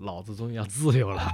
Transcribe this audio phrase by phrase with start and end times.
[0.00, 1.22] 老子终于要自由了。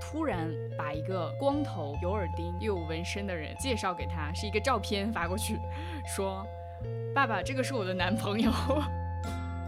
[0.00, 5.58] 突然把一个光头、有耳钉又有纹身的人介绍给他，是一个照片发过去，
[6.06, 6.46] 说
[7.14, 8.50] ：“爸爸，这个是我的男朋友。”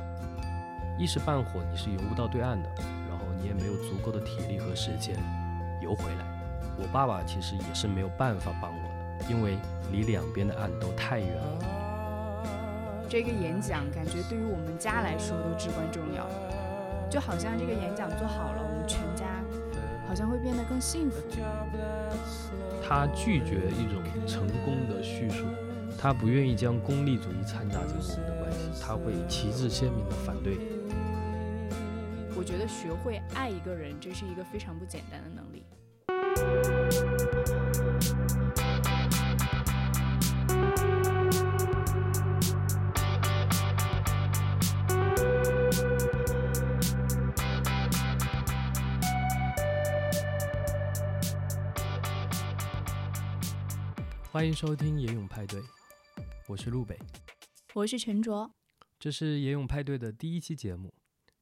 [0.98, 2.68] 一时半会你是游不到对岸的，
[3.08, 5.14] 然后你也没有足够的体力和时间
[5.80, 6.26] 游回来。
[6.76, 8.82] 我爸爸其实也是没有办法帮我
[9.20, 9.56] 的，因为
[9.92, 11.87] 离两边的岸都太远了。
[13.08, 16.28] 这个演讲感觉对于我们家来说都至关重要，
[17.10, 19.42] 就好像这个演讲做好了，我们全家
[20.06, 21.16] 好像会变得更幸福。
[22.86, 25.46] 他拒绝一种成功的叙述，
[25.98, 30.58] 他不愿意将功利主义掺杂进我们的关系，他会旗帜鲜明的反对。
[32.36, 35.64] 我觉得学会爱一个人，这是一个非常不简单的能力。
[54.38, 55.60] 欢迎收听野泳派对，
[56.46, 56.96] 我是路北，
[57.74, 58.48] 我是陈卓，
[58.96, 60.94] 这是野泳派对的第一期节目。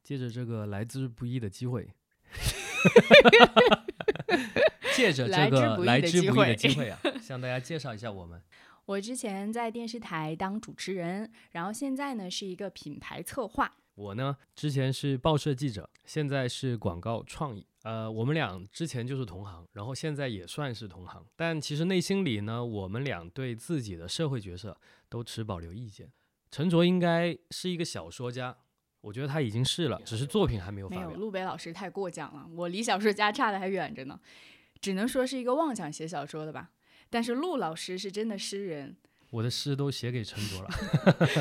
[0.03, 1.91] 借着这个来之不易的机会，
[4.97, 8.43] 借着这个来之不易的机会啊，向大家介绍一下我们。
[8.87, 13.77] 我之前在电视台当主持人，然后现在呢是一个品牌策划。
[13.97, 17.67] 我呢之前是报社记者，现在是广告创意。
[17.83, 24.77] 呃，我们俩之前就是同行，然后现在也算是同行，但其实内心里呢，我们俩对自己的社会角色
[25.09, 26.09] 都持保留意见。
[26.51, 28.57] 陈卓应该是一个小说家。
[29.01, 31.07] 我觉得他已经是了，只是作品还没有发表。
[31.07, 34.19] 没有，陆北老师太过奖了，我离小说家差的还远着呢，
[34.81, 36.71] 只能说是一个妄想写小说的吧。
[37.11, 38.97] 但是陆老师是真的诗人，
[39.31, 40.71] 我的诗都写给陈卓了。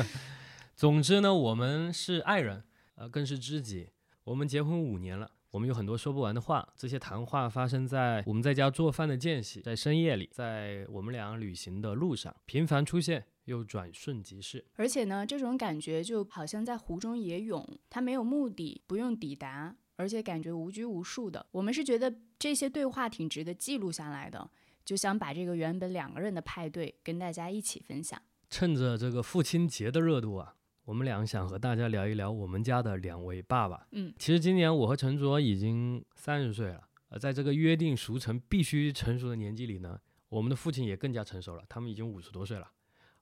[0.74, 2.62] 总之呢，我们是爱人，
[2.96, 3.88] 呃，更是知己。
[4.24, 6.68] 我们结婚五年了，我们有很多说不完的话。
[6.76, 13.26] 这些谈话发生在我们在家做饭的间隙，在深夜里，在我们俩旅行的路上，频繁出现。
[13.46, 21.46] 又转瞬即逝，而且呢，这种感觉就好像在湖中野泳，它没有目的，不用抵达，而且感觉无拘无束的。
[21.52, 24.50] 我们是觉得这些对话挺值得记录下来的，
[24.86, 28.18] 就想把这个原本两个人的派对跟大家一起分享。
[28.48, 30.54] 趁着这个父亲节的热度啊，
[30.84, 33.88] 我们俩想和大家聊一聊我们家的两位爸爸。
[33.90, 39.98] 嗯，其实今年我和陈卓已经三十岁了，呃，在这个约定俗成、必须成熟的年纪里呢，
[40.28, 42.70] 我们的父亲也更加成熟了，他们已经五十多岁了。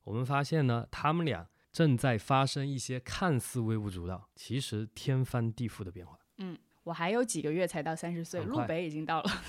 [0.02, 6.18] 我们发现呢，他们俩正在发生一些看似微不足道，其实天翻地覆的变化。
[6.36, 9.30] 嗯，我还有几个月才到三十岁，路北已经到了。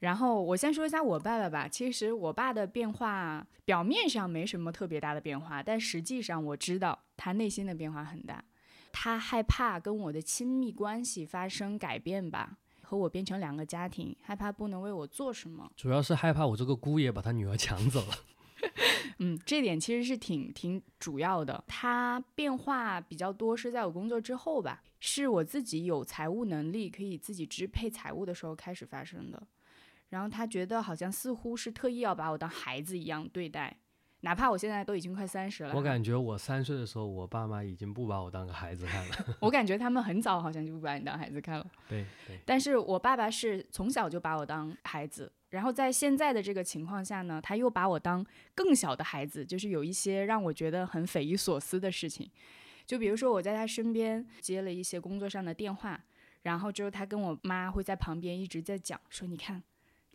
[0.00, 1.68] 然后我先说一下我爸爸吧。
[1.68, 8.44] 其实我爸的变化表面上没什么特别大的变化，但实际上我知道他内心的变化很大。
[8.92, 15.70] 他害怕跟我的亲密关系发生改变吧，和我变成两个家庭，害怕不能为我做什么。
[15.76, 18.14] 主要是害怕我这个姑爷把他女儿抢走了。
[19.20, 21.62] 嗯，这点其实是挺挺主要的。
[21.66, 29.46] 他变化比较多是在我工作之后吧，是我自己有财务能力可以自己支配财务的时候开始发生的。
[30.10, 33.76] 然后他觉得好像似乎是特意要把我当孩子一样对待，
[34.20, 35.74] 哪怕我现在都已经快三十了。
[35.74, 39.16] 我感觉我三岁的时候，我爸妈已经不把我当个孩子看了。
[39.40, 41.66] 我感觉他们很早好像就不把你当孩子看了。
[41.88, 42.38] 对对。
[42.44, 45.32] 但是我爸爸是从小就把我当孩子。
[45.50, 48.22] 然后在现在的这个情况下呢，他又把我当
[48.54, 52.30] 更小的孩子，就是有一些让我觉得很匪夷所思的事情，
[52.84, 56.04] 就比如说我在他身边接了一些工作上的电话，
[56.42, 59.62] 然后之后他跟我妈会在旁边一直在讲，说你看，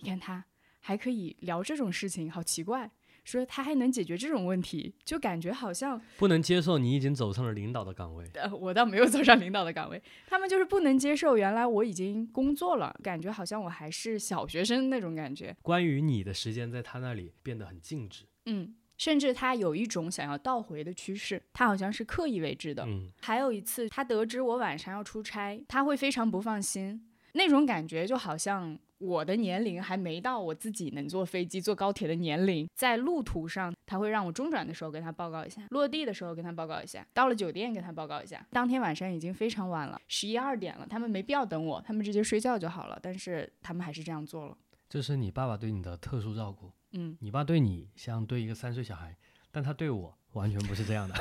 [0.04, 0.46] 你看他
[0.82, 2.92] 还可以聊这种事情，好奇怪。
[3.24, 8.30] 说他还能解决这种问题，就感觉好像不能接受你已经走上了领导的岗位。
[8.34, 15.56] 呃，我倒没有走上领导的岗位，他们就是不能接受原来我已经工作了，感觉好像我还是小学生那种感觉。
[15.62, 18.26] 关于你的时间，在他那里变得很静止。
[18.48, 22.84] 嗯，甚至他有一种想要倒回的趋势，他好像是刻意为之的。
[22.86, 28.78] 嗯，还有一次，他得知我晚上要出差，他会非常不放心，那种感觉就好像。
[29.04, 38.46] 我的年龄还没到我自己能坐飞机、坐高铁的年龄，在路途上他会让我中转的时候跟他报告一下，落地的时候跟他报告一下，到了酒店跟他报告一下。
[38.52, 42.98] 当天晚上已经非常晚了，十一二点了，他们没必要等我，他们直接睡觉就好了。
[43.02, 44.58] 但是他们还是这样做了。
[44.88, 46.72] 这是你爸爸对你的特殊照顾。
[46.94, 49.14] 嗯，你爸对你像对一个三岁小孩，
[49.52, 51.16] 但他对我完全不是这样的。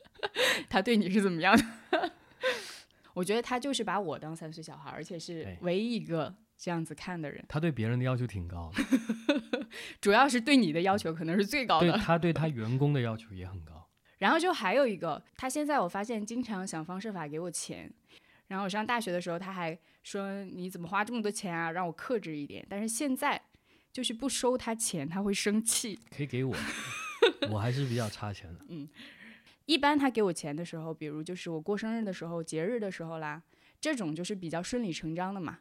[0.68, 1.64] 他对你是怎么样的？
[3.14, 6.34] 我觉得他就是把我当三岁小孩，而且是唯一一个。
[6.56, 8.72] 这样子看的人，他对别人的要求挺高，
[10.00, 11.98] 主要是对你的要求可能是最高的。
[11.98, 13.88] 他对他员工的要求也很高。
[14.18, 17.92] 然后就还有一个，他现在我发现经常想方设法给我钱。
[18.46, 22.64] 然后我上大学的时候，他还说你怎么花这么多钱啊，让我克制一点。
[22.68, 23.40] 但是现在
[23.92, 25.98] 就是不收他钱，他会生气。
[26.14, 26.54] 可以给我，
[27.50, 28.64] 我还是比较差钱的。
[28.70, 28.88] 嗯，
[29.66, 33.42] 一般他给我钱的时候，比如就是我过生日的时候、节日的时候啦，
[33.80, 35.58] 这种就是比较顺理成章的嘛。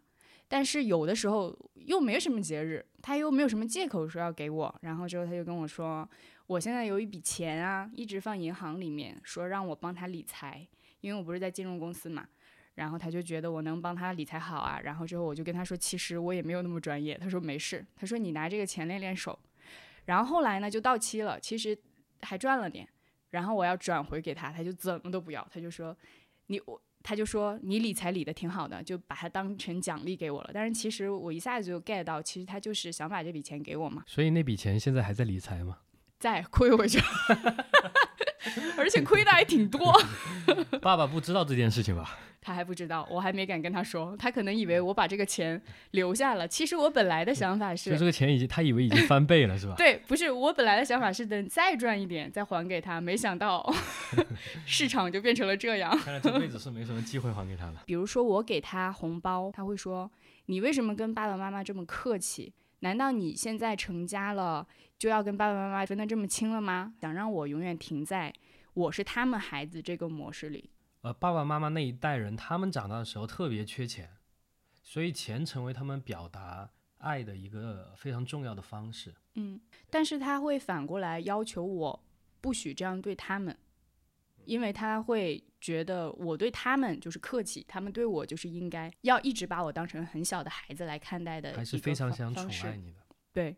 [0.53, 6.07] 但是有的时候又没有什么节日，他又没有什么借口说要给我，然后之后他就跟我说，
[6.45, 10.67] 我现在有一笔钱啊，一直放银行里面，说让我帮他理财，
[11.01, 12.27] 因为我不是在金融公司嘛。
[12.75, 17.17] 然后他就觉得我能帮他理财好啊，然后之后我就跟他说，其实我也没有那么专业。
[17.17, 19.39] 他说没事，他说你拿这个钱练练手。
[20.05, 21.75] 然后后来呢就到期了，其实
[22.21, 22.87] 还赚了点，
[23.31, 25.97] 然后我要转回给他，他就怎么都不要，他就说
[26.45, 30.51] 你我，他就说你理财理的挺好的，就把它当成奖励给我了。
[30.53, 34.03] 但是其实我一下子就 get 到，其实他就是想把这笔钱给我嘛。
[34.07, 35.77] 所以那笔钱现在还在理财吗？
[36.23, 37.01] 在亏回去，
[38.79, 39.93] 而且亏的还挺多。
[40.81, 42.17] 爸爸不知道这件事情吧？
[42.41, 45.61] 他还不知道，我还没敢跟他说，他可能以为我把这个钱
[45.91, 46.47] 留下了。
[46.47, 49.75] 其实我本来的想法是，就这个钱已经，他以为已经翻倍了，是吧？
[49.77, 53.69] 对，不是我本来的想法是等再赚一点再还给他，没想到
[54.65, 55.91] 市场就变成了这样。
[55.97, 57.83] 看来这辈子是没什么机会还给他了。
[57.85, 60.09] 比如说我给他红包，他会说
[60.47, 62.53] ：“你为什么跟爸爸妈妈这么客气？
[62.83, 64.67] 难道你现在成家了
[64.99, 66.93] 就要跟爸爸妈妈分得这么清了吗？
[66.99, 68.31] 想让我永远停在
[68.73, 70.69] 我是他们孩子这个模式里？”
[71.01, 74.09] 呃，爸爸妈妈那一代人，他们长大的时候特别缺钱，
[74.81, 79.15] 所以钱成为他们表达爱的一个非常重要的方式。
[79.35, 82.03] 嗯，但是他会反过来要求我
[82.41, 83.57] 不许这样对他们，
[84.43, 92.97] 因为他会觉得我对他们就是客气，他们对我就是应该要一直把我当成很小的孩子来看待的，还是非常想宠爱你的。
[93.31, 93.55] 对，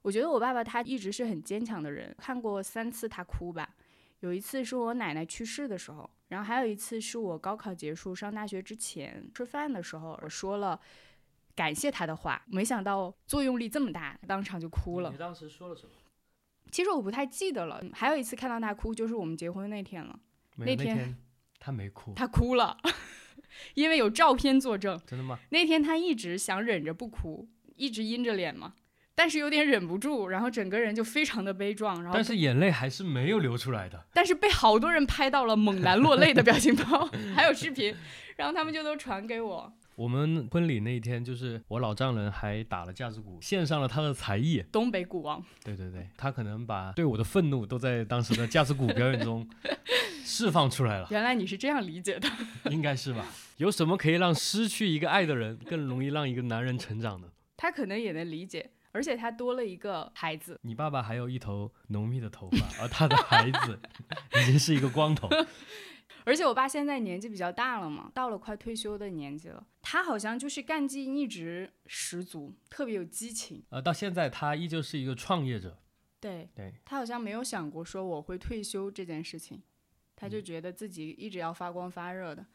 [0.00, 3.76] 我觉得我爸爸他一直是很坚强的人，看过三次他哭吧。
[4.20, 10.80] 有一次是我奶奶去世的时候，然后还有一次是我高考结束上大学之前吃饭的时候，我说了
[11.54, 15.10] 感谢他的话，没想到作用力这么大，当场就哭了。
[15.10, 15.92] 你当时说了什么？
[16.70, 17.84] 其实我不太记得了。
[17.92, 20.18] 还有一次看到他哭，就是我们结婚那天了。
[20.56, 21.14] 那天
[21.64, 22.76] 他没哭，他哭了，
[23.74, 25.00] 因为有照片作证。
[25.06, 25.38] 真的吗？
[25.50, 28.74] 那天他一直想忍着不哭，一直阴着脸嘛。
[29.14, 34.02] 但是有点忍不住，然后整个人就非常的悲壮，然后但是眼泪还是没有流出来的。
[34.12, 37.94] 但是被好多人拍到了猛男落泪的表情包， 还有视频，
[38.36, 39.72] 然后他们就都传给我。
[39.94, 44.64] 我们婚礼那一天，就是我老丈人还打了架子鼓，献上了他的才艺。
[44.72, 45.44] 东北鼓王。
[45.62, 49.46] 对对对，他可能把对我的愤怒都在当时的架子鼓表演中
[50.24, 51.08] 释放出来了。
[51.10, 52.28] 原来你是这样理解的，
[52.70, 53.26] 应该是吧？
[53.58, 57.30] 有什么可以让失去一个爱的人更容易让一个男人成长的？
[57.56, 58.70] 他可能也能理解。
[58.94, 63.80] 而且他多了一个孩子，你爸爸还有一头浓密的头发，而他的孩子
[64.38, 65.30] 已经是一个光头。
[66.24, 73.64] 而且我爸现在年纪比较大了嘛，到了快退休的年纪了，他好像就是干劲一直十足，特别有激情。
[73.70, 75.78] 呃，到现在他依旧是一个创业者。
[76.20, 79.62] 对对，他好像没有想过说我会退休这件事情，
[80.22, 82.46] 他就觉得自己一直要发光发热的。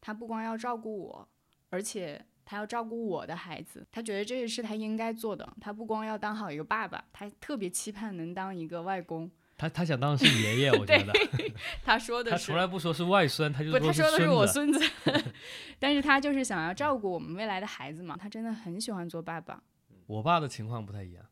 [0.00, 1.28] 他不光要照顾我，
[1.70, 2.24] 而且。
[2.48, 5.52] 他要照顾我的孩子，他觉得这个是他应该做的。
[5.60, 9.28] 他不光要当好一个爸爸，他特别期盼能当一个外公。
[9.58, 11.12] 他他想当的是爷爷，我觉得。
[11.82, 12.36] 他说的是。
[12.36, 14.78] 他从来不说是外孙，他就他说的是我孙子。
[15.80, 19.60] 但是他就是想要照顾我们未来的孩子嘛，他真的很喜欢做爸爸。
[20.06, 21.26] 我爸的情况不太一样，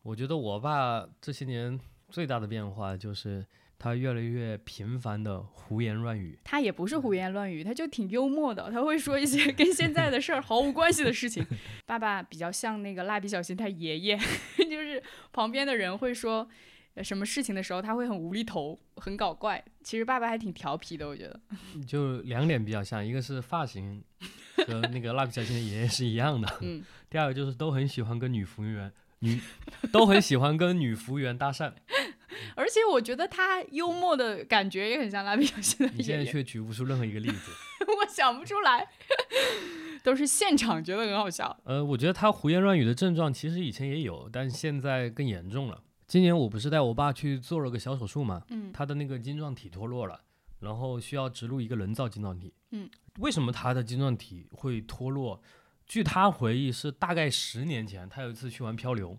[0.00, 3.44] 我觉得我爸这些年最大的变化就是。
[3.78, 11.44] 他越来越频繁的胡言乱语，他也不是胡言乱语，他就挺幽默的，他会说一些 跟现在的事儿毫无关系的事情。
[11.84, 14.16] 爸爸比较像那个蜡笔小新他爷爷，
[14.58, 15.02] 就是
[15.32, 16.48] 旁边的人会说
[17.02, 19.62] 什么事情的时候，他会很无厘头，很搞怪。
[19.82, 21.40] 其实爸爸还挺调皮的，我觉得。
[21.86, 24.02] 就两点比较像，一个是发型
[24.66, 26.82] 和那个蜡笔小新的爷爷是一样的，嗯。
[27.10, 29.40] 第二个就是都很喜欢跟女服务员女
[29.92, 31.72] 都很喜欢跟女服务员搭讪。
[32.54, 37.50] 而且我觉得他幽默的感觉也很像蜡笔小新的你现在却举不出任何一个例子，
[37.86, 38.88] 我想不出来，
[40.02, 41.56] 都是现场觉得很好笑。
[41.64, 45.82] 呃，我觉得他胡言乱语的症状其实以前也有，但现在更严重了。
[46.06, 50.20] 今年我不是带我爸去做了个小手术嘛，嗯，他的那个晶状体脱落了，
[50.60, 52.88] 然后需要植入一个人造晶状体，嗯，
[53.18, 55.42] 为什么他的晶状体会脱落？
[55.84, 59.18] 据他回忆，是大概十年前他有一次去玩漂流。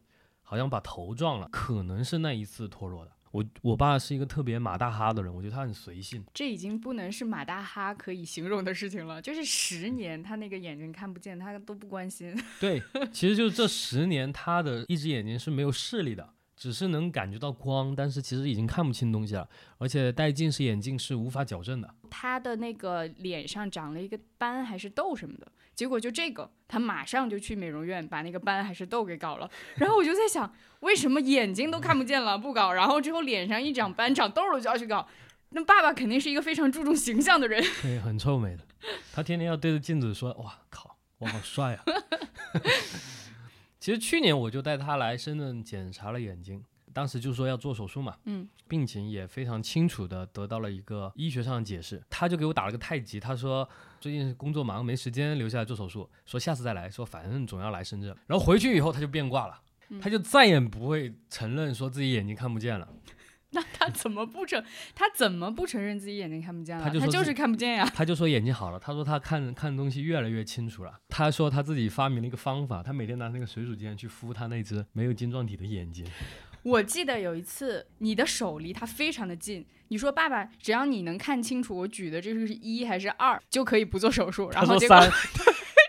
[0.50, 3.12] 好像把头撞了，可能是那一次脱落的。
[3.32, 6.24] 我我爸是一个特别马大哈的人，我觉得他很随性。
[6.34, 12.34] 这已经不能是马大哈可以形容的事情了，就是十年他那个眼睛看不见，他都不关心。
[12.62, 21.94] 对，其实就是这十年他的一只眼睛是没有视力的，只是能感觉到光，但是其实已经看不清东西了，而且戴近视眼镜是无法矫正的。
[22.10, 29.48] 他的那个脸上长了一个斑还是痘什么的，结果就这个，他马上就去美容院把那个斑还是痘给搞了。
[29.75, 35.07] 然后我就在想，为什么眼睛都看不见了不搞，然后之后脸上一长斑长痘了就要去搞？
[35.50, 38.63] 那爸爸肯定是一个非常注重形象的人， 对，很臭美的。
[39.13, 41.84] 他天天要对着镜子说：“哇靠，我好帅啊！”
[43.79, 46.63] 其实去年我就带他来深圳检查了眼睛，
[46.98, 52.01] 当时就说要做手术嘛，嗯，病情也非常清楚的得到了一个医学上的解释。
[52.10, 58.18] 他就给我打了个太极，他说最近工作忙没时间留下来做手术，说下次再来说反正总要来深圳。
[58.25, 59.62] 然后回去以后他就变卦了，
[60.01, 62.89] 他就再也不会承认说自己眼睛看不见了。
[63.51, 64.62] 那他怎么不承？
[64.94, 66.84] 他怎么不承认自己眼睛看不见了？
[67.00, 67.86] 他就是看不见呀。
[67.94, 71.00] 他就说眼睛好了，他说他看看东西越来越清楚了。
[71.08, 76.06] 他说他自己发明了一个方法，他每天拿那个水煮精去敷他那只没有晶状体的眼睛。
[76.67, 84.50] 我记得有一次，你的手离他非常的近，你说爸爸，只要你能看清楚我举的这个是一还是二，就可以不做手术。
[84.50, 84.97] 然后结果，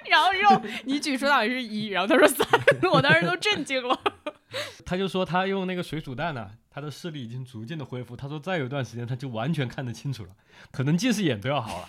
[0.08, 2.46] 然后又你举出到底是一，然后他说三，
[2.92, 4.00] 我当时都震惊了。
[4.86, 8.16] 他就说他用那个水煮蛋呢，他的视力已经逐渐的恢复。
[8.16, 10.30] 他说再有一段时间他就完全看得清楚了，
[10.70, 11.88] 可能近视眼都要好了。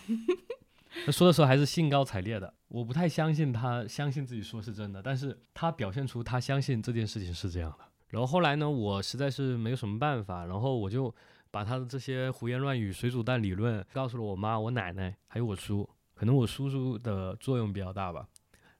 [1.05, 7.85] 他说的时候还是兴高采烈的，我不太相信他相信自己说是真的，但是他表现出他相信这件事情是这样的。
[8.09, 11.13] 然后后来呢，我实在是没有什么办法，然后我就
[11.51, 18.27] 把他的这些胡言乱语、水煮蛋理论告诉了我妈、我奶奶还有我叔，可能我叔叔的作用比较大吧。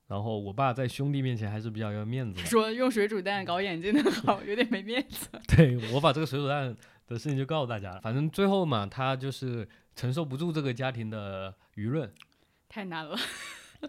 [0.08, 5.30] 然后我爸在兄弟面前还是比较要面子的，说用水煮蛋搞眼睛的好，有点没面子。
[5.56, 12.12] 对我把这个水煮蛋的事情就告诉大家了，反正最后嘛，他就是承受不住这个家庭的舆论，
[12.68, 13.16] 太难了。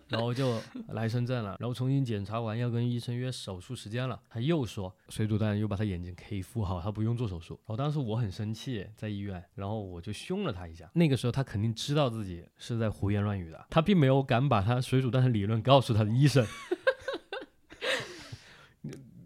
[0.09, 7.55] 然后就来深圳了，然后重新检查完要跟医生约手术时间了，他又说水煮蛋又把他眼睛可以敷好，他不用做手术。
[7.67, 10.91] 然后当时我很生气，在医院，然后我就凶了他一下。
[10.95, 16.47] 那个时候他肯定知道自己是在胡言乱语的，他并没有敢把他水煮蛋的理论告诉他的医生。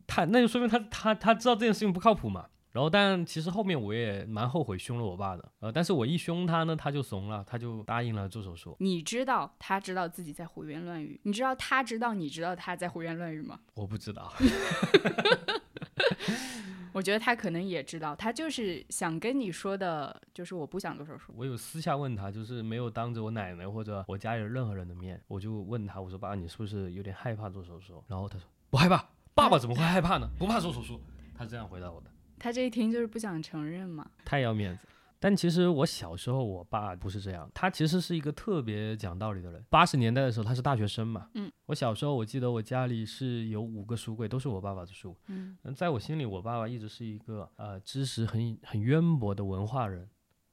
[0.07, 2.47] 他那就说明他他他知道这件事情不靠谱嘛。
[2.75, 8.77] 然后，但其实后面我也蛮后悔凶了我爸的，呃，但是我一凶他呢，他就怂了，他就答应了做手术。
[8.81, 13.61] 你知道他知道自己在胡言乱语，你知道他知道你知道他在胡言乱语吗？
[13.75, 14.33] 我不知道。
[16.93, 21.33] 我觉得他可能也知道，他就是想跟你说的，就是我不想做手术。
[21.37, 28.03] 我有私下问他，就是没有当着我奶奶或者我家里任何人的面，我就问他，我说爸，你是不是有点害怕做手术？
[28.09, 30.29] 然后他说不害怕，爸爸怎么会害怕呢？
[30.37, 31.01] 不怕做手术。
[31.37, 32.11] 他是这样回答我的。
[32.45, 34.87] 他这一听就是不想承认嘛，太要面子。
[35.19, 39.65] 但其实我小时候，我爸不是这样，他其实是一个特别讲道理的人。
[39.71, 50.07] 八十年代的时候，他是大学生嘛，嗯，我小时候我记得我家里是有五个书柜，都是我爸爸的书，嗯，在我心里，我爸爸一直是一个呃知识很很渊博的文化人，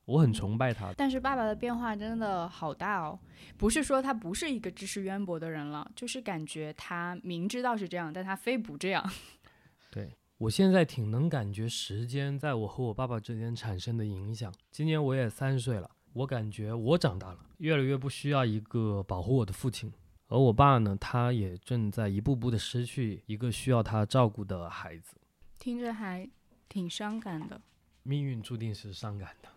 [0.06, 0.94] 我很崇拜他。
[0.96, 3.20] 但是爸爸的变化真的好大哦，
[3.58, 9.06] 不是说他不是一个知识渊博的人了，就是感觉他明知道是这样，但他非不这样。
[9.92, 10.16] 对。
[10.42, 14.52] 我现在挺能感觉时间在我和我爸爸之间产生的影响。
[14.72, 19.94] 今年我也三十岁了，我感觉我长大了，越来越不需要一个保护我的父亲。
[20.30, 25.16] 而我爸呢，他也正在一步步的失去一个需要他照顾的孩子。
[25.60, 26.28] 听着还
[26.68, 27.62] 挺伤感的。
[28.02, 29.50] 命运注定是伤感的，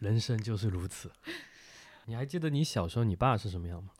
[0.00, 1.12] 人生就是如此。
[2.06, 3.90] 你还记得你小时候你爸是什么样吗？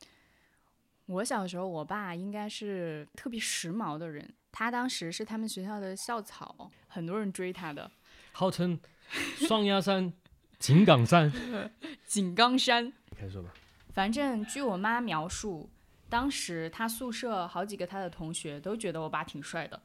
[1.06, 4.34] 我小时候，我爸应该是特别时髦的人。
[4.50, 7.90] 他当时是他们学校的校草，很多人追他的，
[8.32, 8.78] 号称
[9.10, 10.12] 双鸭山、
[10.58, 11.30] 井冈山、
[12.06, 12.92] 井冈山。
[13.16, 13.52] 开始说吧。
[13.92, 15.68] 反正据我妈描述，
[16.08, 19.82] 当时他宿舍好几个他的同学都觉得我爸挺帅的。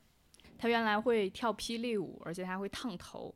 [0.58, 3.34] 他原来会跳霹雳舞，而且他会烫头。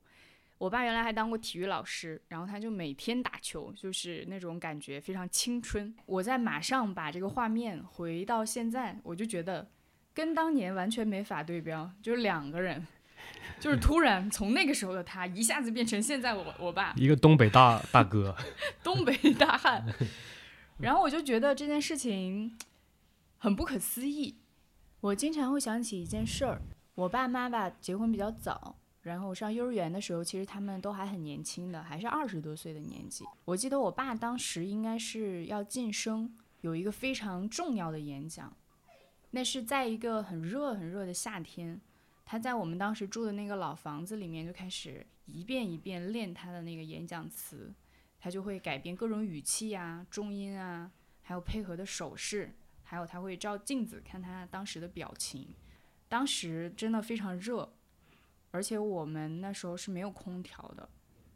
[0.63, 5.93] 我爸原来还当过体育老师，然后他就每天打球，就是那种感觉非常青春。
[6.05, 9.67] 我在马上把这个画面回到现在，我就觉得。
[10.13, 12.86] 跟当年完全没法对标，就是两个人，
[13.60, 18.34] 就是突然从那个时候的他一下子变成现在我我爸一个东北大大哥，
[18.84, 19.84] 东北大汉，
[20.77, 22.55] 然后我就觉得这件事情
[23.39, 24.38] 很不可思议。
[25.01, 26.62] 我经常会想起一件事儿，
[26.93, 33.25] 我爸妈吧结婚比较早，然后我上幼儿园的时候，其实他们都还很年轻的，还是二十多岁的年纪。
[33.45, 38.55] 我记得我爸当时应该是要晋升，有一个非常重要的演讲。
[39.31, 41.81] 那是在一个很热很热的夏天，
[42.24, 47.74] 他在我们当时住的那个老房子里面就开始一遍一遍练他的那个演讲词，
[48.19, 50.89] 他就会改变各种语气啊、重音啊，
[51.24, 55.50] 还有配合的手势，还有他会照镜子看他当时的表情。
[56.07, 57.74] 当时真的非常热，
[58.53, 60.88] 而且我们那时候是没有空调的，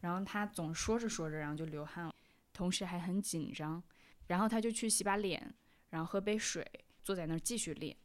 [0.02, 2.14] 然后他总说着说着，然后就流汗了，
[2.54, 3.82] 同时还很紧张，
[4.28, 5.52] 然后他就去洗把脸，
[5.90, 6.64] 然后喝杯水，
[7.04, 7.98] 坐在那儿继续练，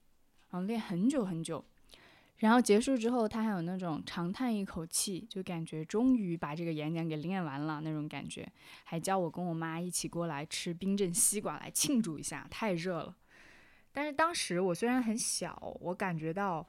[0.49, 1.63] 然后练很久很久，
[2.39, 8.51] 然后结束之后，他还有那种长叹一口气，就感觉终于把这个演讲给练完了那种感觉，
[8.85, 13.15] 还叫我跟我妈一起过来吃冰镇西瓜来庆祝一下，太热了。
[13.93, 16.67] 但是当时我虽然很小，我感觉到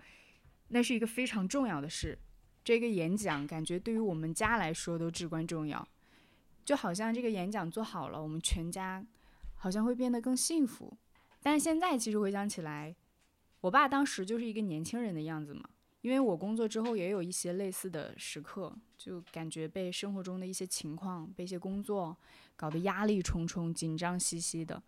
[0.68, 2.20] 那是一个非常重要的事。
[2.64, 5.88] 这个演讲感觉对于我们家来说都至关重要，
[6.64, 9.06] 就好像这个演讲做好了，我们全家
[9.56, 10.98] 好像会变得更幸福。
[11.42, 12.96] 但是现在其实回想起来，
[13.62, 15.70] 我爸当时就是一个年轻人的样子嘛。
[16.02, 22.18] 因为我工作之后也有一些类似的时刻，就感觉被生活中的一些情况、被一些工作
[22.58, 24.84] 搞得压力重重、紧张兮兮的。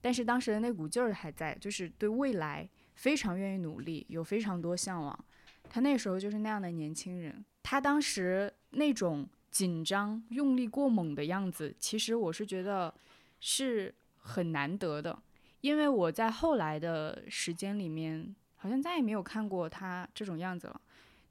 [0.00, 5.24] 但是当时的那股劲儿还在，就是对未来非常愿意努力，有非常多向往。
[5.70, 12.92] 他那时候就是那样的年轻人，他当时那种紧张、用力过猛的样子，其实我是觉得
[13.38, 15.22] 是很难得的，
[15.60, 20.80] 因为我在后来的时间里面，好像再也没有看过他这种样子了。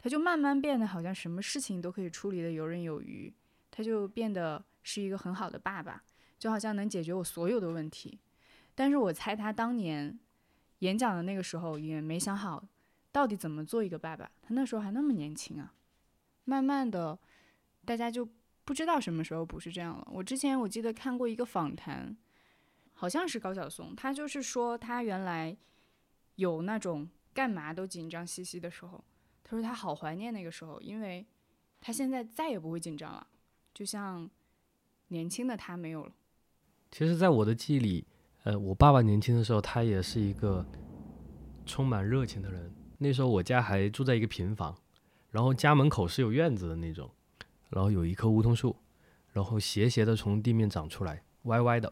[0.01, 3.33] 他就慢慢变得好像什么事情都可以处理的游刃有余，
[3.69, 6.01] 他就变得是一个很好的爸爸，
[6.37, 8.17] 就好像能解决我所有的问题。
[8.73, 10.17] 但是我猜他当年
[10.79, 12.65] 演讲的那个时候也没想好。
[13.11, 14.31] 到底怎么做一个爸爸？
[14.41, 15.73] 他那时候还那么年轻啊！
[16.45, 17.17] 慢慢的，
[17.85, 18.27] 大家就
[18.65, 20.07] 不知道什么时候不是这样了。
[20.11, 22.15] 我之前我记得看过一个访谈，
[22.93, 25.57] 好像是高晓松，他就是说他原来
[26.35, 29.03] 有那种干嘛都紧张兮兮的时候，
[29.43, 31.25] 他说他好怀念那个时候，因为
[31.81, 33.27] 他现在再也不会紧张了，
[33.73, 34.29] 就像
[35.07, 36.11] 年轻的他没有了。
[36.91, 38.07] 其实，在我的记忆里，
[38.43, 40.65] 呃，我爸爸年轻的时候，他也是一个
[41.65, 42.73] 充满热情的人。
[42.99, 44.77] 那时候我家还住在一个平房，
[45.31, 47.09] 然后家门口是有院子的那种，
[47.69, 48.75] 然后有一棵梧桐树，
[49.31, 51.91] 然后斜斜的从地面长出来，歪歪的，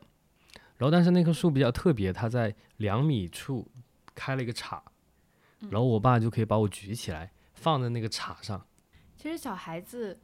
[0.76, 3.66] 然后但是那棵树比较特别，它在两米处
[4.14, 4.84] 开了一个叉，
[5.70, 8.68] 然后我爸就可以把我举起来放在那个叉上。
[9.16, 10.20] 其实小孩子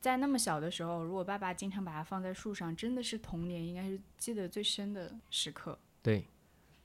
[0.00, 5.78] 在那么小的时候，如果爸爸经常把它放在树上，真的是童年应该是记得最深的时刻。
[6.02, 6.26] 对，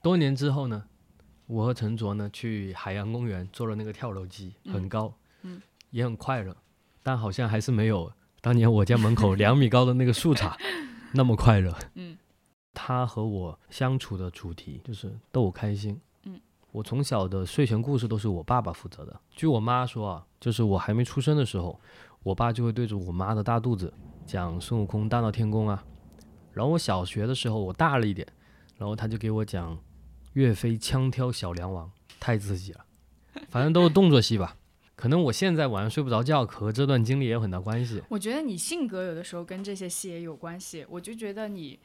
[0.02, 0.86] 多年之后呢？
[1.48, 6.54] 我和陈卓呢去海洋公园坐了那个跳楼机，很高，嗯，也很快乐，
[7.02, 10.54] 但好像还是没有当年我家门口两米高的那个树杈
[11.14, 11.74] 那么快乐。
[11.94, 12.18] 嗯，
[12.74, 15.98] 他和我相处的主题就是逗我开心。
[16.24, 16.38] 嗯，
[16.70, 19.20] 我从小的睡前故事都是我爸爸负责的。
[19.30, 21.80] 据我妈说啊，就是我还没出生的时候，
[22.22, 23.90] 我爸就会对着我妈的大肚子
[24.26, 25.82] 讲孙悟空大闹天宫啊。
[26.52, 28.28] 然后我小学的时候我大了一点，
[28.76, 29.78] 然后他就给我讲。
[30.38, 32.84] 岳飞枪挑小梁王，太刺激了。
[33.48, 34.54] 反正都是动作戏吧。
[34.94, 38.00] 可能我现在晚上睡不着觉，和这段经历也有很大关系。
[38.08, 40.86] 我觉得你性格有的时候跟这些戏也有关系。
[40.88, 41.76] 我就觉得你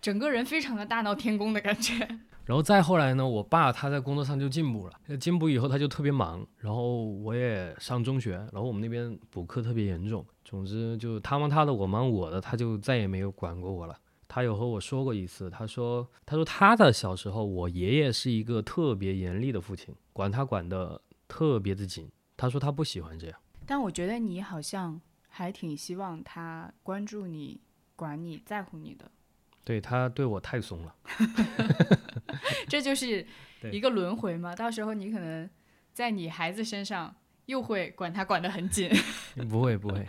[0.00, 2.08] 整个人非常的大闹天宫的感觉。
[2.46, 6.46] 然后再后来呢，我爸他在工作上就进步了，进步以后他就特别忙。
[6.56, 10.24] 然后我也上中学，然后我们那边补课特别严重。
[10.42, 13.94] 总之就他忙他的，我忙我的，他就再也没有管过我了。
[14.32, 22.08] 他有和我说过一次，他说：“他说他的小时候，我爷爷是一个特别严厉的父亲，管他管得特别的紧。
[22.36, 23.36] 他说他不喜欢这样。
[23.66, 27.60] 但我觉得你好像还挺希望他关注你、
[27.96, 29.10] 管你、在乎你的。
[29.64, 30.94] 对他对我太松了
[32.68, 33.26] 这就是
[33.72, 34.54] 一个轮回嘛。
[34.54, 35.50] 到时候你可能
[35.92, 37.12] 在你孩子身上
[37.46, 38.88] 又会管他管得很紧。
[39.48, 40.06] 不 会不会。”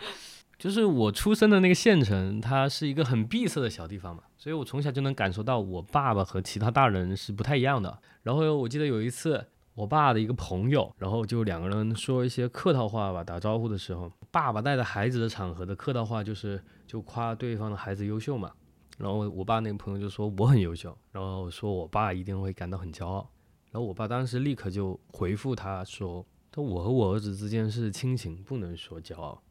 [0.62, 7.98] 就是我出生的那个县城，它是一个很闭塞的小地方嘛，所以我从小就能感受到我爸爸和其他大人是不太一样的。
[8.22, 9.44] 然后我记得有一次，
[9.74, 18.52] 我爸的一个朋友，然后就两个人说一些客套话吧，打招呼的时候，爸爸带着孩子的场合的客套话就是就夸对方的孩子优秀嘛。
[18.98, 23.28] 然后我爸那个朋友就说我很优秀，然后说我爸一定会感到很骄傲。
[23.72, 29.42] 然后我爸当时立刻就回复他说：“他我和我儿子之间是亲情，不能说骄傲。”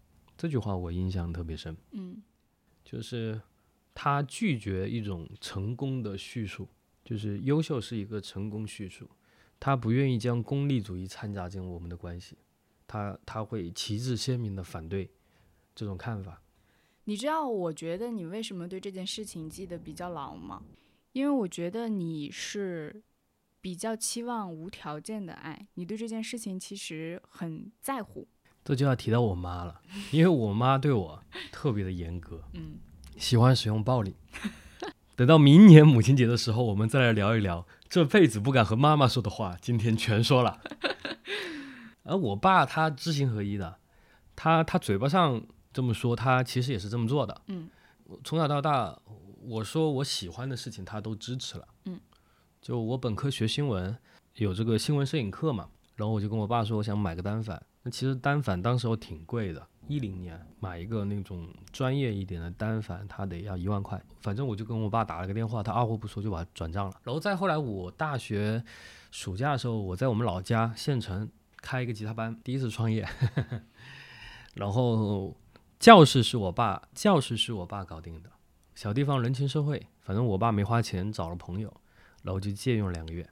[0.41, 2.19] 这句话我印象特别深，嗯，
[2.83, 3.39] 就是
[3.93, 6.67] 他拒绝一种成功的叙述，
[7.05, 9.07] 就是优秀是一个成功叙述，
[9.59, 12.35] 他不愿意将功利主义掺杂进我们的关系，
[12.87, 15.11] 他他会旗帜鲜明的反对
[15.75, 16.41] 这种看法。
[17.03, 20.63] 你知道，我觉得你为什么对这件事情记得比较牢吗？
[21.11, 23.03] 因为我觉得你是
[23.61, 28.27] 比较期望无条件的爱，你对这件事情其实很在乎。
[28.63, 32.75] 这就要提到我妈了， 因为我妈对我特别的严格，嗯，
[33.17, 34.15] 喜欢使用暴力。
[35.15, 40.59] 等到明年母亲节的时候，我们再来聊一聊这辈子不敢和妈妈说的话，今天全说了。
[42.03, 43.77] 而我爸他知行合一的，
[44.35, 47.41] 他他嘴巴上这么说，他其实也是这么做的。
[47.47, 47.69] 嗯，
[48.23, 48.97] 从小到大，
[49.43, 51.67] 我说我喜欢的事情，他都支持了。
[51.85, 51.99] 嗯，
[52.59, 53.95] 就我本科学新闻，
[54.35, 57.61] 有这个新闻摄影课嘛，然后我就跟我爸说，我想买个单反。
[57.83, 63.99] 那其实单反当时候挺贵的，一零年买一个那种专业一点的单反，它得要一万块。
[64.21, 66.95] 反正我就跟我爸打了个电话，他二话不说就把它转账了。
[67.03, 68.63] 然后再后来，我大学
[69.09, 73.07] 暑假的时候，我在我们老家县城开一个吉他班，第一次创业。
[74.53, 75.35] 然后
[75.79, 78.29] 教室是我爸，教室是我爸搞定的，
[78.75, 81.73] 小地方人情社会，反正我爸没花钱找了朋友，
[82.21, 83.27] 然后就借用了两个月。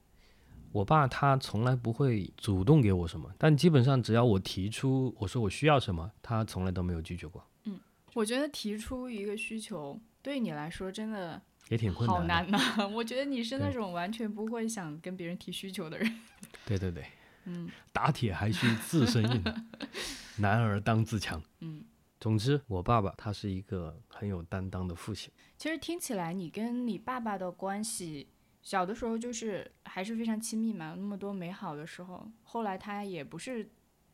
[0.71, 7.43] 我爸他从来不会主动给我什么，但基本上只要我提出我说我需要什么，他从来都没有拒绝过。
[7.65, 7.79] 嗯
[8.15, 12.57] 我觉得提出一个需求对你来说真的也挺困难的。
[12.57, 16.19] 难呐、我觉得你是那种完全不会想跟别人提需求的人。
[16.65, 17.05] 对对对，
[17.45, 19.43] 嗯打铁还需自身硬，
[20.37, 21.41] 男儿当自强。
[21.59, 21.83] 嗯，
[22.19, 25.31] 总之，我爸爸他是一个很有担当的父亲。
[25.57, 28.27] 其实听起来你跟你爸爸的关系，
[28.69, 32.31] 小的时候就是还是非常亲密嘛，那么多美好的时候。
[32.43, 33.67] 后来他也不是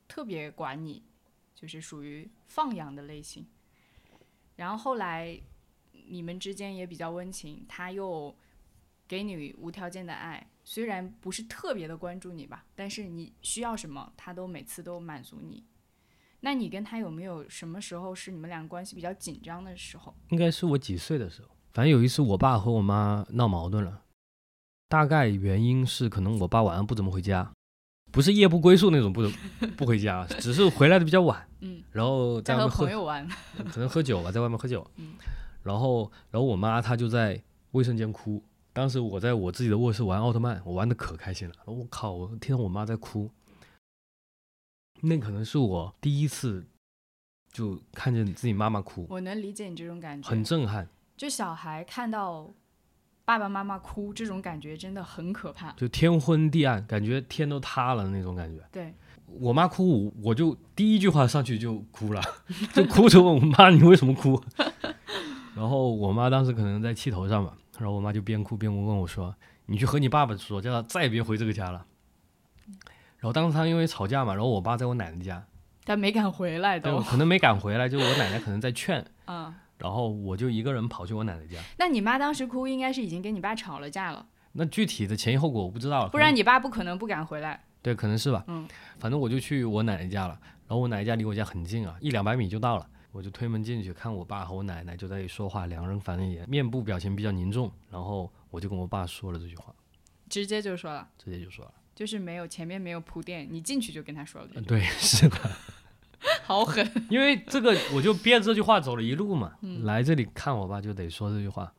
[0.07, 1.03] 特别管你，
[1.53, 3.45] 就是属于放养的类型。
[4.55, 5.37] 然后后来
[6.07, 8.33] 你们之间也比较温情，他又
[9.05, 15.65] 给你无条件的爱，虽然不是特别的关注你吧，但是你需要什么，他都每次都满足你。
[16.39, 20.15] 那你跟他有没有什么时候是你们俩关系比较紧张的时候？
[20.29, 24.01] 应该是我几岁的时候，反正有一次我爸和我妈闹矛盾了，
[24.87, 27.51] 大概原因是可能我爸晚上不怎么回家，
[28.11, 29.21] 不是夜不归宿那种不
[29.75, 33.27] 不回家，只是回来的比较晚，嗯，然后在外面喝朋友玩。
[33.71, 35.13] 可能喝酒吧，在外面喝酒，嗯。
[35.63, 43.31] 然后然后我妈她就在卫生间哭，当时我在我自己的卧室玩奥特曼，我玩的可开心了，我靠，我听到我妈在哭，
[45.01, 46.63] 那可能是我第一次
[47.51, 52.53] 就看见自己妈妈哭，我能理解你这种感觉，很震撼，就小孩看到
[53.25, 55.71] 爸爸妈妈哭，这种感觉真的很可怕。
[55.71, 58.63] 就天昏地暗，感觉天都塌了那种感觉。
[58.71, 58.93] 对，
[59.25, 62.21] 我妈哭，我我就第一句话上去就哭了，
[62.71, 64.39] 就哭着问我妈你为什么哭？
[65.55, 69.35] 然后我妈当时可能在气头上吧，然后我妈就边哭边问我说
[69.65, 71.85] ：“你去和你爸爸说，叫他再也别回这个家了。”
[73.17, 75.43] 然后当时他因为吵架嘛，然后我爸在我奶奶家，
[75.83, 76.95] 他没敢回来对。
[77.01, 81.59] 可能没敢回来，就我奶奶可能在劝， 嗯，然后我就一个人跑去我奶奶家。
[81.77, 87.63] 那你妈当时哭，应该是已经跟你爸吵了架了，那具体的前因后果我不知道了，不然你爸不可能不敢回来。
[87.81, 88.43] 对，可能是吧。
[88.47, 88.67] 嗯，
[88.99, 92.89] 反正我就去我奶奶家了，然后我奶奶家离我家很近啊，一两百米就到了。
[93.11, 97.71] 我就推门进去，看我爸和我奶奶就在那里说话，两个人反正也面部表情比较凝重。
[97.89, 99.73] 然后我就跟我爸说了这句话，
[100.27, 105.37] 直接就说了，直接就说了，就是没有前面没有铺垫，你进去就跟他说了，嗯，对，是的，
[106.45, 106.89] 好狠。
[107.09, 111.73] 因为这个我就憋着这句话走了一路嘛，嗯来这里看我爸就得说这句话。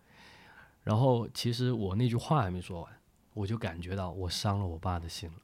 [0.82, 2.92] 然后其实我那句话还没说完，
[3.34, 5.38] 我就感觉到我伤了我爸的心了。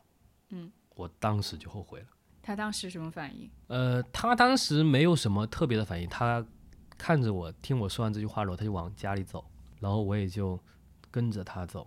[0.50, 2.06] 嗯，我当时就后悔了。
[2.42, 3.48] 他当时什么反应？
[3.68, 6.44] 呃，他当时没有什么特别的反应，他
[6.98, 9.44] 看着我，听我说完这句话，然后他就往家里走，
[9.80, 10.58] 然后我也就
[11.11, 11.87] 跟着他走，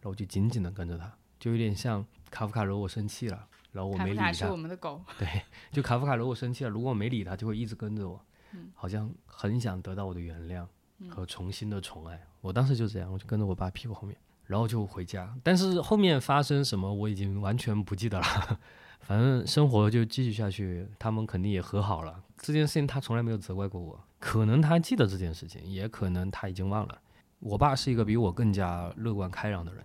[0.00, 5.02] 然后就紧紧的跟着他，就有点像卡夫卡惹我生气了，然后我没理他我们的狗。
[5.18, 10.64] 对，就卡夫卡如果生气了，如果我没理他，就会一直跟着我，嗯好像很想得到我的原谅
[11.00, 12.18] 嗯和重新的宠爱。
[12.40, 15.34] 我当时就这样，我就跟着我爸屁股后面，然后就回家。
[15.42, 18.26] 但是后面发生什么，我已经完全不记得了。
[19.00, 22.22] 反正生活就继续下去，他们肯定也和好了。
[22.38, 26.98] 这件事情他从来没有责怪过我，可能他记得这件事情，也可能他已经忘了。
[27.40, 29.84] 我爸是一个比我更加乐观开朗的人，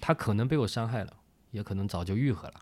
[0.00, 1.12] 他可能被我伤害了，
[1.50, 2.54] 也可能早就愈合了。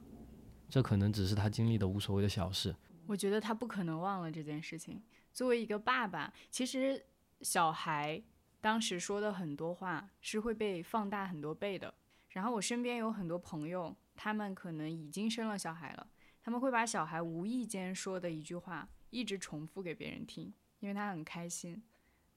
[0.70, 2.74] 这可能只是他经历的无所谓的小事。
[3.06, 5.02] 我觉得他不可能忘了这件事情。
[5.32, 7.04] 作为一个爸爸，其实
[7.42, 8.22] 小孩
[8.60, 11.92] 当时说的很多话是会被放大很多倍的。
[12.30, 16.06] 然后我身边有很多朋友，他们可能已经生了小孩了，
[16.40, 21.82] 他们会把小孩无意间说的一句话一直重复给别人听，因为他很开心。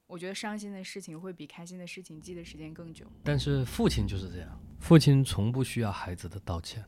[0.07, 3.05] 我觉得伤心的事情会比开心的事情记得时间更久。
[3.23, 6.83] 但是父亲就是这样，父亲从不需要孩子的道歉。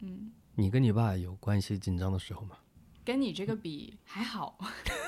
[0.00, 2.56] 嗯，你跟你爸有关系紧张的时候吗？
[3.04, 4.58] 跟你这个比 还好，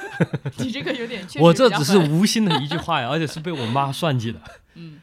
[0.59, 4.41] 你这个有点确实我这只是无心的一句话呀，而且是被我妈算计的。
[4.77, 5.01] 嗯，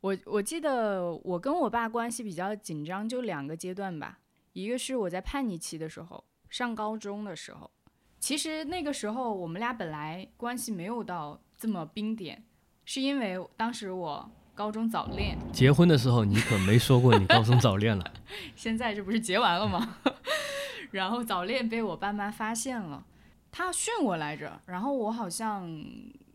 [0.00, 4.18] 我我记得我跟我爸关系比较紧张，就两个阶段吧。
[4.54, 7.70] 一个是我在叛逆期的时候，上高中的时候。
[8.18, 12.42] 其实那个时候我们俩本来关系没有到这么冰点，
[12.86, 18.12] 是因为当时我高中早恋，结婚的时候你可没说过你高中早恋了。
[18.56, 19.98] 现在这不是结完了吗？
[20.92, 23.04] 然后早恋被我爸妈发现了，
[23.52, 25.70] 他训我来着，然后我好像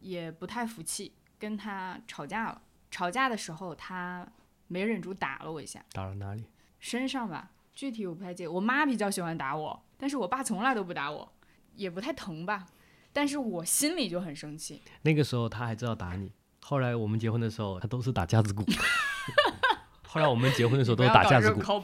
[0.01, 2.61] 也不太服气，跟他吵架了。
[2.91, 4.27] 吵架的时候，他
[4.67, 6.45] 没忍住打了我一下，打了哪里？
[6.79, 8.51] 身上吧，具体我不太记得。
[8.51, 11.33] 我妈比较喜欢打我，但是我爸从来都不打我，
[11.75, 12.67] 也不太疼吧。
[13.11, 14.79] 但是我心里就很生气。
[15.01, 18.63] 那个时候他还知道打你，后来我们结婚的时候，他都是打架子鼓。
[20.07, 21.61] 后来我们结婚的时候都是打架子鼓。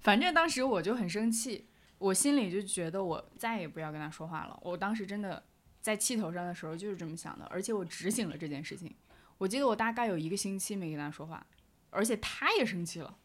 [0.00, 4.58] 反正当时我就很生气，我心里就觉得我再也不要跟他说话了。
[4.62, 5.42] 我当时真的
[5.80, 8.92] 在气头上的时候就是这么想的，而且我执行了这件事情。
[9.38, 11.44] 我记得我大概有一个星期没跟他说话，
[11.90, 13.16] 而且他也生气了。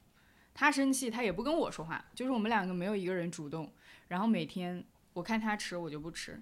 [0.54, 3.72] 他生气，他也不跟我说话，就是我们两个没有一个人主动。
[4.08, 4.84] 然后每天
[5.14, 6.34] 我看他吃，我就不吃；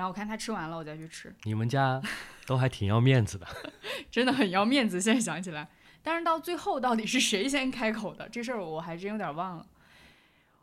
[0.00, 1.30] 然后我看他吃完了，我再去吃。
[1.42, 2.00] 你们家
[2.46, 3.46] 都还挺要面子的，
[4.10, 4.98] 真的很要面子。
[4.98, 5.68] 现在想起来。
[6.02, 9.66] 但是到最后，到底是谁先开口的这事儿，我还真有点忘了。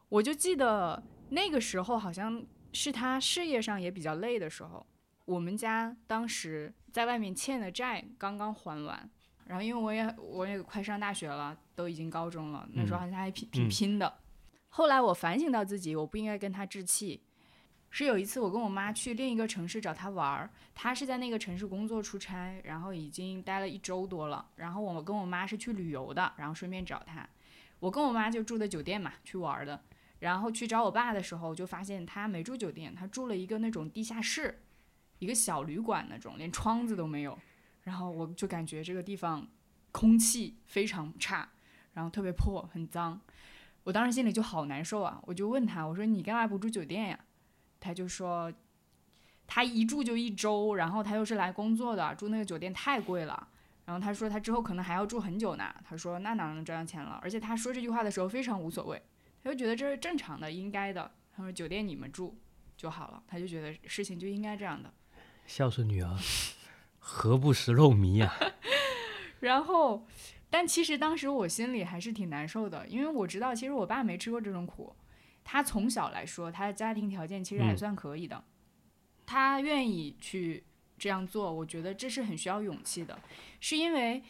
[0.10, 4.84] 我就记得那个时候，好像是他事业上也比较累的时候。
[5.26, 9.08] 我们家当时在外面欠的债刚刚还完，
[9.46, 14.12] 然后因为我也我也快上大学了，都已经高中了，那时候好像还挺挺拼的。
[14.70, 17.22] 后来我反省到自己，我不应该跟他置气。
[17.90, 24.46] 是有一次，我跟我妈去另一个城市找她玩儿，她是在那个城市工作出差，然后已经待了一周多了。
[24.56, 27.28] 然后我跟我妈是去旅游的，然后顺便找她。
[27.80, 29.82] 我跟我妈就住的酒店嘛，去玩的。
[30.20, 34.64] 然后去找我爸的时候，就发现他没住酒店，他住了一个那种地下室，
[35.20, 37.38] 一个小旅馆那种，连窗子都没有。
[37.84, 39.48] 然后我就感觉这个地方
[39.92, 41.48] 空气非常差，
[41.94, 43.22] 然后特别破，很脏。
[43.84, 45.22] 我当时心里就好难受啊！
[45.24, 47.20] 我就问他，我说你干嘛不住酒店呀？
[47.80, 48.52] 他就说，
[49.46, 53.48] 他一住就一周，然后他又是来工作的，住那个酒店太贵了。
[53.86, 55.74] 然后他说他之后可能还要住很久呢。
[55.86, 57.20] 他说那哪能赚到钱了？
[57.24, 59.02] 而且他说这句话的时候非常无所谓，
[59.44, 61.10] 他就觉得这是正常的，应该的。
[61.34, 62.38] 他说酒店你们住
[62.76, 64.92] 就好了，他就觉得事情就应该这样的。
[65.46, 66.18] 孝顺女儿，
[67.00, 68.34] 何不食肉糜呀？
[69.40, 70.06] 然后，
[70.50, 74.94] 但其实当时我心里还是挺难受的，因为我知道其实我爸没吃过这种苦。
[75.50, 78.44] 他从小来说，他的家庭条件其实还算可以的。
[79.26, 80.66] 他愿意去
[80.98, 83.18] 这样做，我觉得这是很需要勇气的。
[83.62, 84.22] 是因为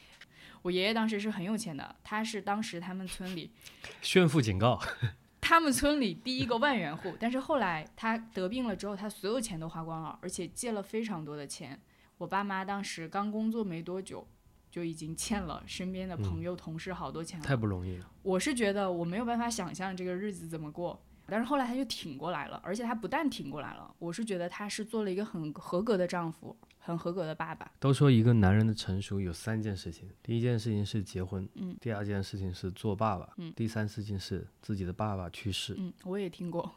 [0.61, 3.49] 我爷爷当时是很有钱的，他是当时他们村里
[4.03, 4.79] 炫富警告，
[5.41, 7.17] 他们村里第一个万元户。
[7.19, 11.81] 但是后来他得病了之后，他所有钱都花光了，而且借了非常多的钱。
[12.19, 14.27] 我爸妈当时刚工作没多久。
[14.69, 18.11] 就已经欠了身边的朋友、同事好多钱了，太不容易了。
[18.21, 27.71] 我是觉得我没有办法想象这个日子怎么过，但是后来他就挺过来了，而且他不但挺过来了，我是觉得他是做了一个很合格的丈夫，很合格的爸爸。
[27.79, 36.71] 都说一个男人的成熟有三件事情，第一件事情是结婚，嗯，第二件事情是做爸爸，嗯，第三事情是自己的爸爸去世，嗯，我也听过。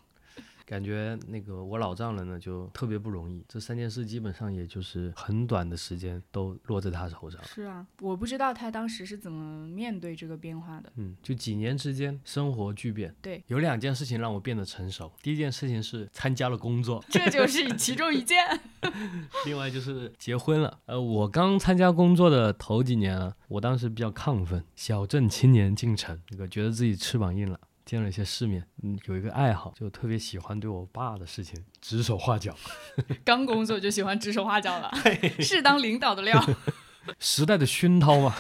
[0.65, 7.43] 感觉那个我老丈人呢就特别不容易，这三件事基本上也就是很短的时间都落在他头上。
[7.45, 10.93] 是啊，我不知道他当时是怎么面对这个变化的。
[10.97, 13.15] 嗯，就几年之间生活巨变。
[13.21, 15.13] 对，有两件事情让我变得成熟。
[15.23, 18.39] 第一件事情是参加了工作，这就 是其中一件。
[19.47, 20.79] 另外就是结婚了。
[20.87, 27.59] 呃，我刚参加工作的头几年啊，我当时比较亢奋，小镇青年进城，那个觉得自己翅膀硬了。
[27.85, 32.55] 见了一些世面，嗯，有一个爱好，就特别喜欢对我爸的事情指手画脚。
[33.25, 34.91] 刚工作就喜欢指手画脚了，
[35.41, 36.41] 是当领导的料。
[37.19, 38.35] 时代的熏陶嘛。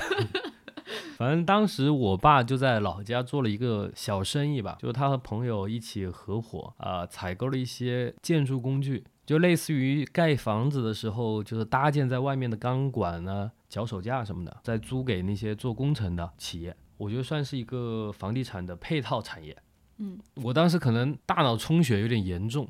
[1.16, 16.74] 反正当时我爸就在老家做了一个小生意吧，就是他和朋友一起合伙啊，采购了一些建筑工具，就类似于盖房子的时候，就是搭建在外面的钢管呢、脚手架什么的，再租给那些做工程的企业。
[17.00, 19.56] 我觉得算是一个房地产的配套产业。
[19.96, 22.68] 嗯，我当时可能大脑充血有点严重，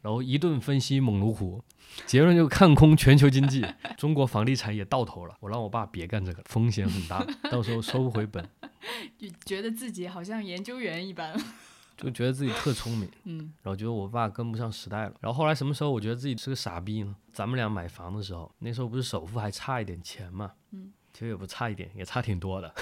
[0.00, 1.62] 然后一顿分析猛如虎，
[2.04, 3.64] 结论就看空全球经济，
[3.96, 5.36] 中国房地产也到头了。
[5.38, 8.44] 我让我爸别干这个，风险很大，到时候收不回本。
[9.16, 11.32] 就觉得自己好像研究员一般，
[11.96, 13.08] 就觉得自己特聪明。
[13.24, 15.14] 嗯，然后觉得我爸跟不上时代了。
[15.20, 17.14] 然后后来什么时候我觉得自己是个傻逼呢？
[17.32, 20.50] 咱们俩买房的时候，那时候不是首付还差一点钱嘛？
[20.72, 20.92] 嗯。
[21.12, 22.74] 其实也不差一点，也差挺多的。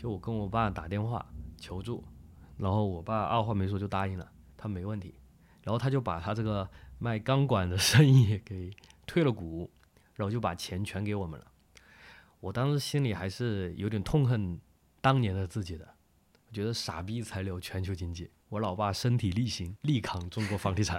[0.00, 2.02] 就我跟我爸打电话求助，
[2.56, 5.14] 然后我爸二话没说就答应了，他没问题。
[5.62, 6.66] 然后他就把他这个
[6.98, 8.70] 卖钢管的 生意给
[9.06, 9.70] 退了股，
[10.14, 11.46] 然后就把钱全给我们了。
[12.40, 14.58] 我当时心里还是有点痛恨
[15.02, 15.86] 当年的自己的，
[16.48, 20.98] 我觉得傻逼才留全球经济，我老爸身体力行力扛中国房地产。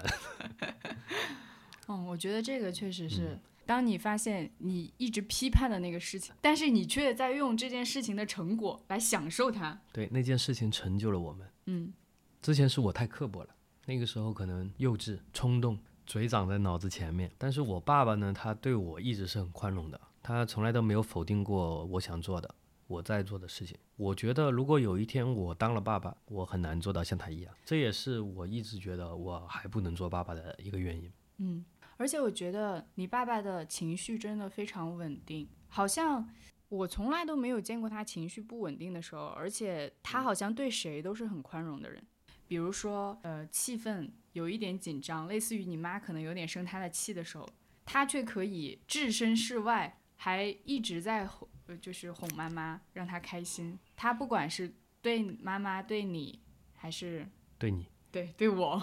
[1.89, 3.39] 嗯，我觉得这个确实是。
[3.65, 11.47] 当你发现你一直批判的那个事情，但是你却在用这件事情的成果来享受它，对那件事情成就了我们。
[11.67, 11.93] 嗯，
[12.41, 13.49] 之前是我太刻薄了，
[13.85, 17.31] 那个时候可能幼稚、冲动，嘴长在脑子前面。
[17.37, 22.53] 但是我爸爸呢，他对我一直是很宽容的，他从来都没有否定过我想做的、
[22.87, 23.77] 我在做的事情。
[23.95, 31.11] 我觉得如果有一天我当了爸爸，我很难做到像他一样，这也是我一直觉得我还不能做爸爸的一个原因。
[31.37, 31.63] 嗯，
[32.01, 36.27] 而且我觉得你爸爸的情绪真的非常稳定，好像
[36.67, 42.03] 我从来都没有见过他情绪不稳定的时候，而且他好像对谁都是很宽容的人。
[42.47, 47.47] 比如说，呃，气氛有一点紧张，类似于你妈可能有点生他的气的时候，
[47.85, 53.77] 他却可以置身事外，还一直在哄，呃就是哄妈妈，让她开心。
[53.95, 56.41] 他不管是对妈妈、对你，
[56.73, 58.81] 还是对你对对我，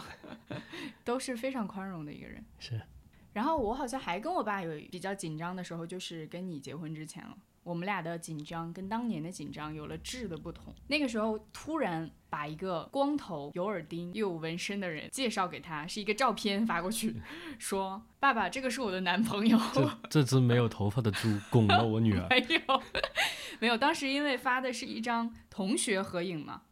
[1.05, 2.43] 都是非常宽容的一个人。
[2.59, 2.81] 是，
[3.39, 7.39] 然后我好像还跟我爸有比较紧张的时候，就是跟你结婚之前了。
[7.63, 10.75] 我们俩的紧张跟当年的紧张有了质的不同。
[10.89, 17.15] 那个时候突然把一个光头、有耳钉又有纹身的人介绍给他，是一个照片发过去，
[17.61, 19.57] 说：“爸爸，这个是我的男朋友。
[19.73, 22.27] ”这这只没有头发的猪拱了我女儿。
[22.35, 22.83] 没有，
[23.61, 23.79] 没有。
[23.79, 26.63] 当时因为发的是一张同学合影嘛，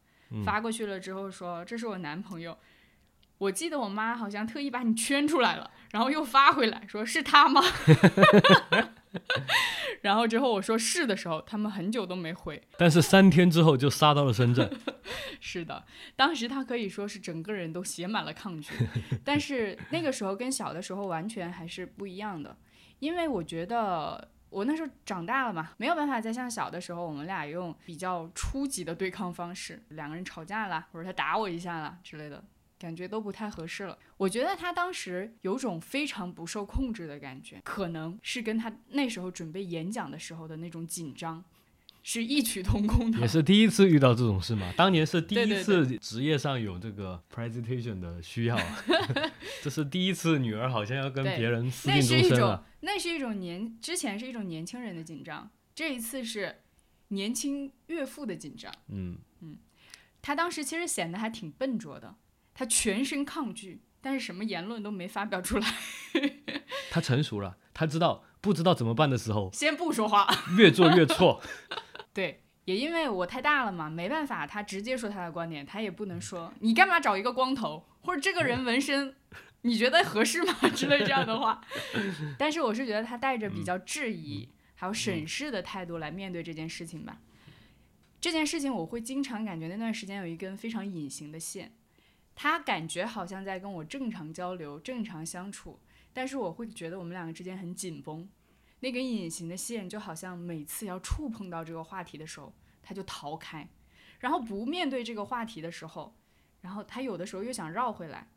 [0.45, 2.59] 发过去了之后说：“这是我男朋友。”
[3.39, 7.63] 我记得我妈好像特意把你圈出来了，然后又发回来说是他吗？
[10.03, 12.63] 然后之后我说是的时候，他们很久都没回。
[12.77, 14.71] 但是三天之后就杀到了深圳。
[15.41, 18.73] 是的，当时他可以说是整个人都写满了抗拒，
[19.25, 22.57] 但是那个时候跟小的时候完全还是不一样的，
[22.99, 32.43] 因为我觉得我那时候长大了嘛，没有办法再像小的时候我们俩用比较初级的对抗方式，两个人吵架了，或者他打我一下了之类的。
[32.79, 33.99] 感觉都不太合适了。
[34.17, 41.45] 我觉得他当时有种非常不受控制的感觉，可能是跟他那时候准备演讲的时候的那种紧张
[42.03, 43.19] 是异曲同工的。
[43.21, 44.73] 也是第一次遇到这种事嘛？
[44.77, 48.77] 当年是第一次职业上有这个 presentation 的需要啊，
[49.63, 56.63] 这是第一次女儿好像要跟别人私那是一种定终身了。，那是一种年之前是一种年轻人的紧张，这一次是
[57.09, 58.73] 年轻岳父的紧张。
[58.89, 59.57] 嗯嗯，
[60.23, 62.15] 他当时其实显得还挺笨拙的，
[62.57, 65.67] 他全身抗拒，但是什么言论都没发表出来，
[66.91, 70.27] 他成熟了，他知道不知道怎么办的时候，先不说话。
[70.57, 71.43] 越做越错。
[72.15, 79.15] 对，也因为我太大了嘛，没办法，他直接说他的观点，他也不能说你干嘛找一个光头，或者这个人纹身，
[79.61, 81.61] 你觉得合适吗 之类这样的话。
[82.39, 87.19] 但是我是觉得他带着比较质疑还有审视的态度来面对这件事情吧。
[88.19, 91.77] 这件事情我会经常感觉那段时间有一根非常隐形的线，
[92.37, 95.81] 他感觉好像在跟我正常交流、正常相处，
[96.13, 98.29] 但是我会觉得我们两个之间很紧绷。
[98.81, 103.67] 那根隐形的线就好像每次要触碰到这个话题的时候，他就逃开，
[104.21, 106.15] 然后不面对这个话题的时候，
[106.61, 108.29] 然后他有的时候又想绕回来。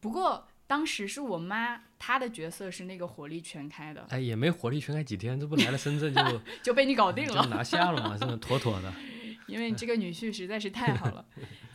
[0.00, 8.92] 不过当时是我妈，她的角色是那个火力全开的，哎，也没火力全开几天，这不来了深圳就 就被你搞定了，就拿下了嘛，真的妥妥的。
[9.46, 11.24] 因为你这个女婿实在是太好了。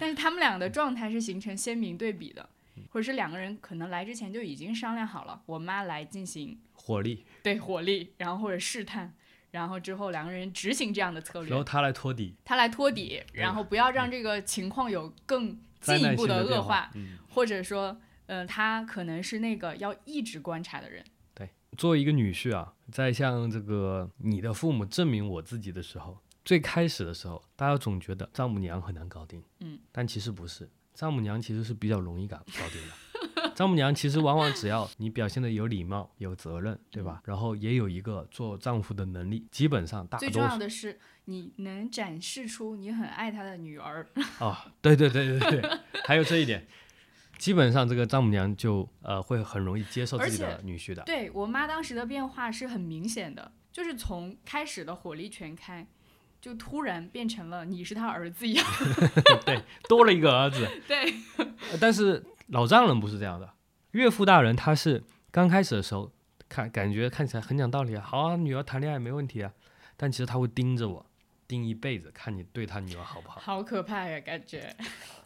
[0.02, 2.50] 但是他们俩的状态是形成鲜明对比的，
[2.90, 9.14] 或者是两个人可能来之前就已经商量好了，我妈来进行火力，对火力，然后或者试探。
[9.52, 16.90] 然后之后两个人执行这样的策略，然后他来托底，他来托底，然后不要让这个情况有更进一步的恶化，。
[16.96, 21.04] 嗯，或者说，呃，他可能是那个要一直观察的人。
[21.36, 33.52] 对作为一个女婿啊，在向这个你的父母证明我自己的时候，最开始的时候，大家总觉得丈母娘很难搞定，嗯，但其实不是，丈母娘其实是比较容易搞搞定的。
[33.54, 37.22] 丈母娘其实往往只要你表现的有礼貌、有责任，对吧？
[37.26, 44.08] 然后也有一个做丈夫的能力，基本上大最重要的是，你能展示出你很爱她的女儿。
[44.40, 46.66] 哦，对对对对对，还有这一点，
[47.38, 51.04] 基本上这个丈母娘就呃会很容易接受自己的女婿的。
[51.04, 55.86] 对我妈当时的变化是很明显的，就是从开始的火力全开，
[56.42, 58.66] 就突然变成了你是他儿子一样。
[59.46, 63.54] 对多了一个儿子， 对，呃但是老丈人不是这样的，
[63.92, 66.12] 岳父大人他是刚开始的时候
[66.50, 69.54] 看感觉看起来很讲道理啊，好啊，女儿谈恋爱没问题啊，
[69.96, 71.06] 但其实他会盯着我，
[71.48, 73.40] 盯一辈子，看你对他女儿好不好。
[73.40, 74.76] 好可怕呀，感觉。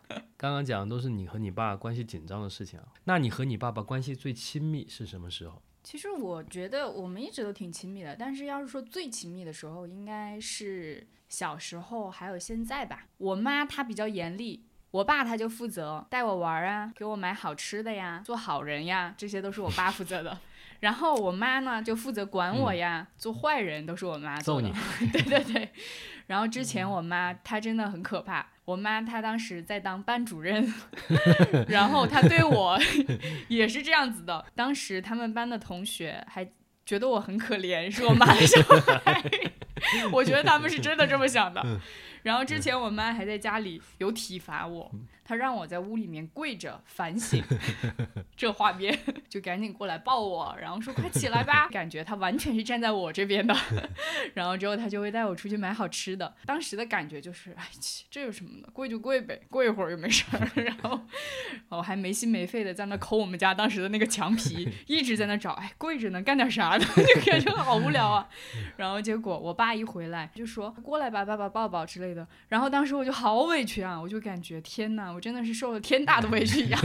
[0.37, 5.61] 刚刚讲的都是你和你爸关系紧张的事情啊，那你和你爸爸关系最亲密是什么时候？
[5.85, 13.05] 其实我觉得我们一直都挺亲密的，但是要是说最亲密的时候，应该是小时候还有现在吧。
[13.19, 20.35] 我妈她比较严厉，我爸他就负责带我玩儿啊，给我买好吃的呀，做好人呀，这些都是我爸负责的。
[20.79, 24.67] 然后我妈呢就负责管我呀，做坏人都是我妈做的。
[24.67, 24.73] 揍
[25.05, 25.69] 你，对对对。
[26.25, 30.73] 然后之前我妈她真的很可怕，我妈她当时在当班主任，
[31.69, 32.77] 然后她对我
[33.47, 34.43] 也是这样子的。
[34.55, 36.45] 当时他们班的同学还
[36.85, 38.61] 觉得我很可怜，是我妈的小
[39.03, 39.23] 孩。
[40.11, 41.63] 我觉得他们是真的这么想的。
[42.25, 44.91] 然后之前我妈还在家里有体罚我，
[45.23, 47.39] 她让我在屋里面跪着反省，
[48.35, 48.97] 这画面
[49.29, 53.55] 就赶紧过来抱我，然后说快起来吧， 感觉她完全是站在我这边的。
[54.33, 57.67] 然后之后她就会带我出去买好吃的，当时的感觉就是，哎，
[58.09, 60.63] 这有什么的，跪就跪呗，跪一会儿又没事儿。
[60.63, 60.99] 然后
[61.69, 66.79] 我还没心没肺的在那抠我们家当时的那个墙皮，一直在那找，哎，跪着能干点啥呢？
[66.79, 68.27] 就感觉好无聊啊。
[68.77, 72.14] 然后结果我爸一回来就说过来吧，爸爸抱抱之类的。
[72.47, 76.79] 然后当时我就好委屈啊，我就感觉天哪，我真的是受了天大的委屈一样。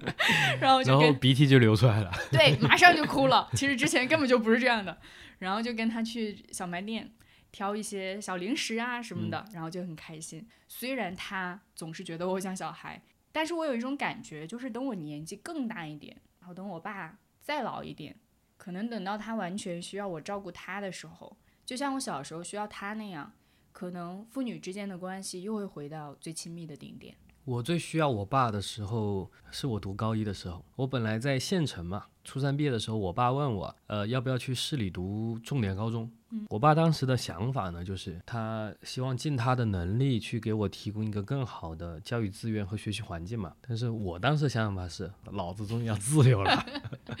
[0.60, 2.12] 然后就然后鼻涕就流出来了。
[2.30, 3.48] 对， 马上就哭了。
[3.54, 4.98] 其实之前根本就不是这样的。
[5.38, 7.12] 然后就跟他去小卖店
[7.52, 10.46] 挑一些小零食啊什么的，然后就很开心。
[10.66, 18.16] 虽然他总是觉得我像小孩，但是我有一种感觉，就是等我年纪更大一点，然后等我爸再老一点，
[18.56, 23.30] 可能等到他完全需要我照顾他的时候，就像我小时候需要他那样。
[23.76, 27.14] 可能父女之间的关系又会回到最亲密的顶点。
[27.44, 30.64] 我最需要我爸的时候，是我读高一的时候。
[30.76, 36.10] 我本来在县城嘛，初三毕业的时候，我爸问我，呃，要不要去市里读重点高中？
[36.30, 43.52] 嗯，我爸当时的想法呢，就是他希望尽他的能力去给我提供一个更好的教育资源和学习环境嘛。
[43.60, 46.66] 但是我当时的想法是，老子终于要自由了。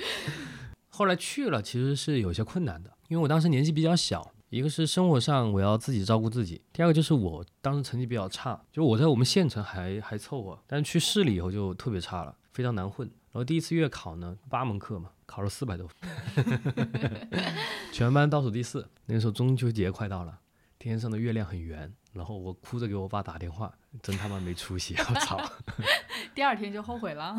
[0.88, 4.32] 后来去了，其实是有些困难的，因为我当时年纪比较小。
[4.48, 13.06] 一个是生活上我要自己照顾自己，第二个就是我当时成绩比较差，就我在我们县城还还凑合，但是去市里以后就特别差了，非常难混。
[13.32, 16.60] 然后第一次月考呢，八门课嘛，考了四百多分，
[17.92, 18.88] 全班倒数第四。
[19.06, 20.38] 那个时候中秋节快到了，
[20.78, 21.92] 天上的月亮很圆。
[22.12, 23.70] 然后我哭着给我爸打电话，
[24.02, 24.94] 真他妈没出息！
[25.06, 25.38] 我操！
[26.34, 27.36] 第二天就后悔了。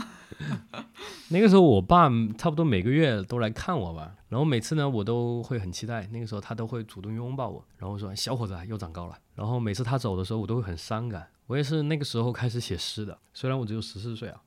[1.29, 2.07] 那个时候我爸
[2.37, 6.05] 差不多每个月都来看我吧，然后每次呢我都会很期待。
[6.11, 11.27] 那个时候他都会主动拥抱我，然后说：“小伙子又长高了。”然后每次他走的时候，我都会很伤感。
[11.47, 14.39] 我也是那个时候开始写诗的，虽然我只有十四岁啊。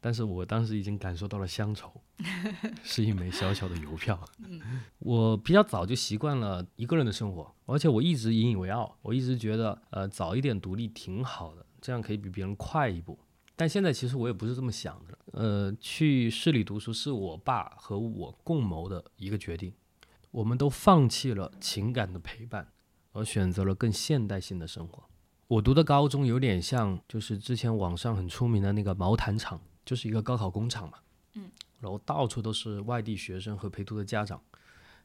[0.00, 1.92] 但是我当时已经感受到了乡愁，
[2.82, 4.18] 是一枚小小的邮票。
[4.98, 13.18] 我比较早就习惯了一个人的生活，而且我一直引以为傲，我一直觉得，呃，早一点独立挺好的，这样可以比别人快一步。
[13.56, 15.18] 但现在其实我也不是这么想的。
[15.32, 19.70] 呃，去市里读书是我爸和我共谋的一个决定，
[20.30, 22.66] 我们都放弃了情感的陪伴，
[23.12, 25.04] 而选择了更现代性的生活。
[25.46, 29.60] 我读的高中有点像，就是之前网上很出名的那个毛毯厂。
[29.84, 30.98] 就是一个高考工厂嘛，
[31.34, 31.50] 嗯，
[31.80, 34.40] 然后到处都是外地学生和陪读的家长，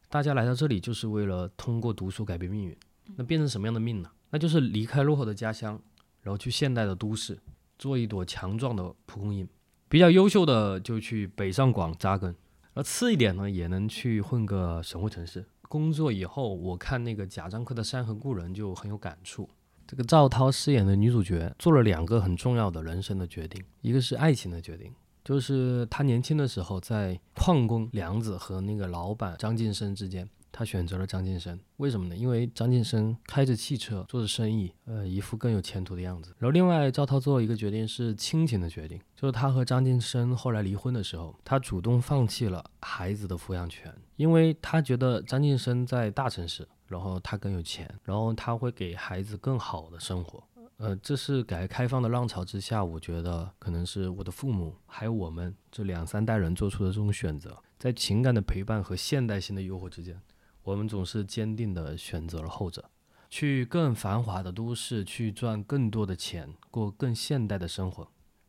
[0.10, 2.78] 大家来到这里就是为了通过读书改变命运。
[3.16, 4.10] 那变成什么样的命呢？
[4.32, 5.80] 那就是离开落后的家乡，
[6.22, 7.40] 然后去现代的都市，
[7.78, 9.48] 做一朵强壮的蒲公英。
[9.88, 12.36] 比较优秀的就去北上广扎根，
[12.74, 15.46] 而次一点呢，也能去混个省会城市。
[15.70, 19.48] 工作以后，我看那个贾樟柯的《山河故人》就很有感触。
[19.88, 24.92] 这个赵涛饰演的女主角做了两个很重要的人生的决定，一个是爱情的决定，
[25.24, 31.60] 就是她年轻的时候在矿工梁子和那个老板张晋生之间，她选择了张晋生。
[31.78, 32.16] 为什么呢？
[32.16, 36.34] 因为张晋生开着汽车做着生意，呃，一副更有前途的样子。
[36.40, 46.68] 然后另外赵涛做了一个决定是亲情的决定，就是他和张晋生后来离婚的时候，他主动放弃了孩子的抚养权，因为他觉得张晋生在大城市。
[46.88, 50.44] 然后他更有钱，然后他会给孩子更好的生活。
[50.78, 60.22] 呃，这是改革开放的浪潮之下，我觉得可能是我的父母还有我们这两三代人做出的这种选择，在情感的陪伴和现代性的诱惑之间，
[60.64, 62.84] 我们总是坚定地选择了后者，
[63.30, 68.06] 去更繁华的都市去赚更多的钱，过更现代的生活。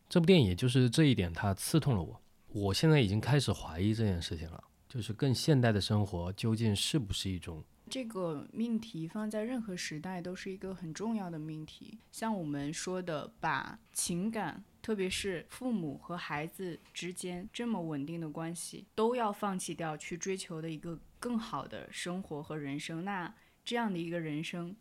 [0.09, 2.21] 这部电影也就是这一点，它刺痛了我。
[2.49, 7.63] 我现在已经开始怀疑这件事情了，就是更现代的生活究竟是不是一种。
[7.89, 11.97] 这个命题放在任何时代都是一个很重要的命题。
[12.11, 23.05] 像我们说的，把情感，特别是父母和孩子之间这么稳定的关系，都要放弃掉，去追求的一个更好的生活和人生。
[23.05, 23.33] 那
[23.63, 24.75] 这样的一个人生，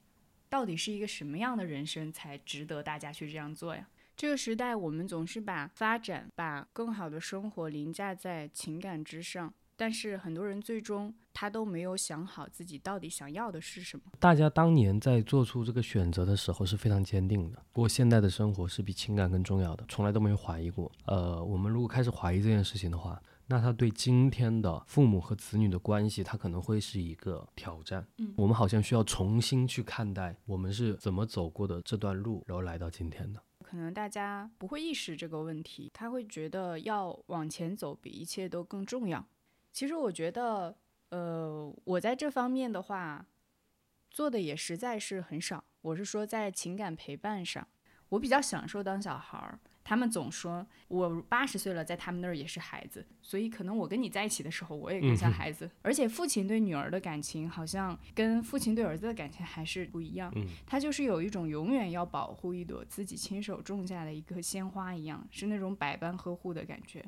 [0.49, 3.89] 到底是一个什么样的人生才值得大家去这样做呀？
[4.17, 9.53] 这个时代，我们总是把发展、把更好的生活凌驾在情感之上。
[9.79, 14.05] 但是很多人最终他都没有想好自己到底想要的是什么。
[14.19, 20.91] 大家当年在做出这个选择的时候是非常坚定的，过现代的生活是比情感更重要的，从来都没有怀疑过。
[21.05, 28.07] 呃，我们如果开始怀疑这件事情的话，那他对今天的父母和子女的关系，他可能会是一个挑战。
[28.17, 33.43] 嗯我们好像需要重新去看待我们是怎么走过的这段路，然后来到今天的。
[33.63, 39.27] 可能大家不会意识这个问题，他会觉得要往前走比一切都更重要。
[39.73, 40.75] 其实我觉得，
[41.17, 43.25] 呃，我在这方面的话，
[44.11, 45.65] 做的也实在是很少。
[45.81, 47.67] 我是说在情感陪伴上，
[48.11, 49.59] 我比较享受当小孩儿。
[49.83, 55.71] 他们总说我八十岁了，在他们那儿也是孩子，所以可能我跟你在一起的时候，我也更像孩子。
[55.81, 60.31] 而且父亲对女儿的感情，好像跟父亲对儿子的感情还是不一样。
[60.37, 67.03] 嗯他就是有一种永远要保护一朵自己亲手种下的一个鲜花一样，是那种百般呵护的感觉。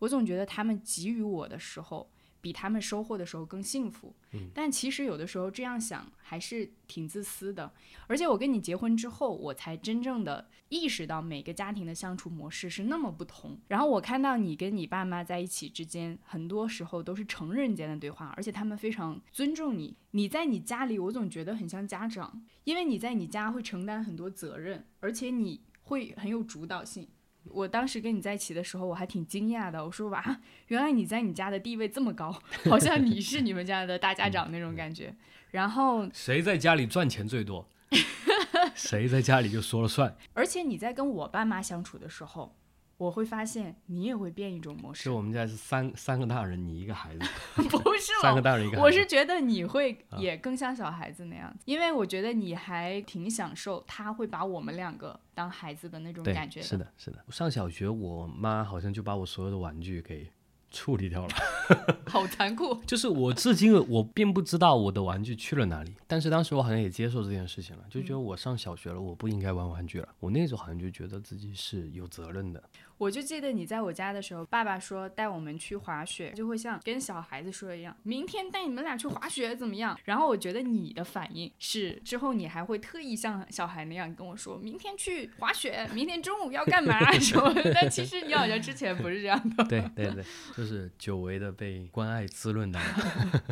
[0.00, 2.10] 我总觉得他们给予我的时候，
[2.46, 4.14] 比他们收获的时候更幸福。
[4.54, 7.72] 但其实有的时候这样想还是挺自私的。
[8.06, 13.58] 而且我跟你结婚之后，我才真正的意识到每个家庭的相处模式是那么不同。
[13.66, 19.96] 然后我看到你跟你爸妈在一起之间，很多时候都是成人间的对话，而且他们非常尊重你。
[20.12, 27.08] 你在你家里，我总觉得很像家长，因为你在你家会承担很多责任，而且你会很有主导性。
[27.50, 29.84] 我当时跟你在一起的时候，我还挺惊讶的。
[29.84, 32.30] 我说哇， 原来你在你家的地位这么高，
[32.68, 35.14] 好像你是你们家的大家长那种感觉。
[35.50, 37.66] 然后，谁在家里赚钱最多，
[38.74, 40.14] 谁在家里就说了算。
[40.34, 42.54] 而且你在跟我爸妈相处的时候，
[42.98, 45.14] 我会发现你也会变一种模式就。
[45.14, 47.26] 我们家是三三个大人，你一个孩子，
[47.68, 48.82] 不是了，三个大人一个孩子。
[48.82, 57.22] 我是觉得你会啊也更像小孩子那样子，因为我觉得你还挺享受他会把我们两个当孩子的那种感觉是的，是的。
[57.28, 60.30] 上小学，我妈好像就把我所有的玩具给
[60.70, 61.34] 处理掉了。
[62.06, 62.74] 好残酷。
[62.86, 70.08] 就是我至今我并不知道我的玩具去了哪里，但是当时我好像也接受这件事情了，就觉得我上小学了，我不应该玩玩具了。
[70.20, 72.62] 我那时候好像就觉得自己是有责任的。
[72.98, 79.98] 我就记得你在我家的时候，爸爸说带我们去滑雪，就会像跟小孩子说一样，明天带你们俩去滑雪怎么样？
[80.04, 87.52] 然后我觉得你的反应是，之后你还会特意像小孩那样跟我说，明天去滑雪，明天中午要干嘛什么。
[87.74, 89.64] 但其实你好像之前不是这样的。
[89.64, 90.24] 对对对，
[90.56, 93.42] 就是久违的被关爱滋润到了。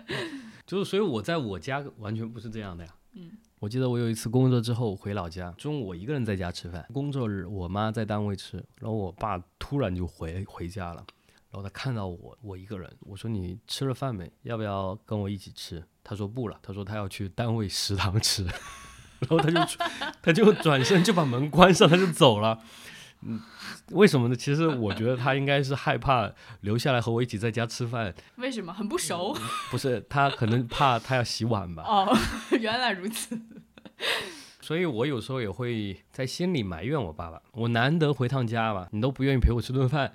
[0.66, 2.94] 就是所以我在我家完全不是这样的呀。
[3.12, 3.32] 嗯。
[3.64, 11.02] 我记得我有一次工作之后回老家，中午我一个人在家吃饭，工作日我妈在单位吃，然后我爸突然就回回家了，
[11.50, 14.30] 然后他看到我我一个人，我说你吃了饭没？
[14.42, 15.82] 要不要跟我一起吃？
[16.02, 18.44] 他说不了，他说他要去单位食堂吃，
[19.20, 19.84] 然后他就
[20.20, 22.60] 他就转身就把门关上，他就走了。
[23.26, 23.40] 嗯，
[23.92, 24.36] 为什么呢？
[24.36, 29.34] 其实我觉得他应该是害怕留下来和我一起在家吃饭，为什么很不熟？
[29.70, 31.82] 不是他可能怕他要洗碗吧。
[31.86, 32.14] 哦，
[32.60, 33.40] 原来如此。
[34.60, 40.12] 所以我有时候也会在心里埋怨我爸爸，我难得回趟家吧，你都不愿意陪我吃顿饭。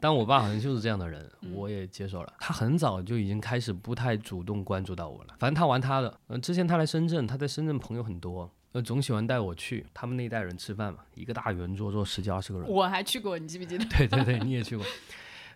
[0.00, 2.32] 但我爸好像就是这样的人，我也接受了。
[2.40, 6.18] 他很早就已经开始不太主动关注到我了，反正他玩他的。
[6.28, 12.68] 嗯、之前他来深圳，他在深圳朋友很多，呃，总喜欢带我去他们那一代人吃饭嘛，一个大圆桌坐十几二十个人。
[12.68, 13.84] 我还去过，你记不记得？
[13.94, 14.84] 对对对，你也去过。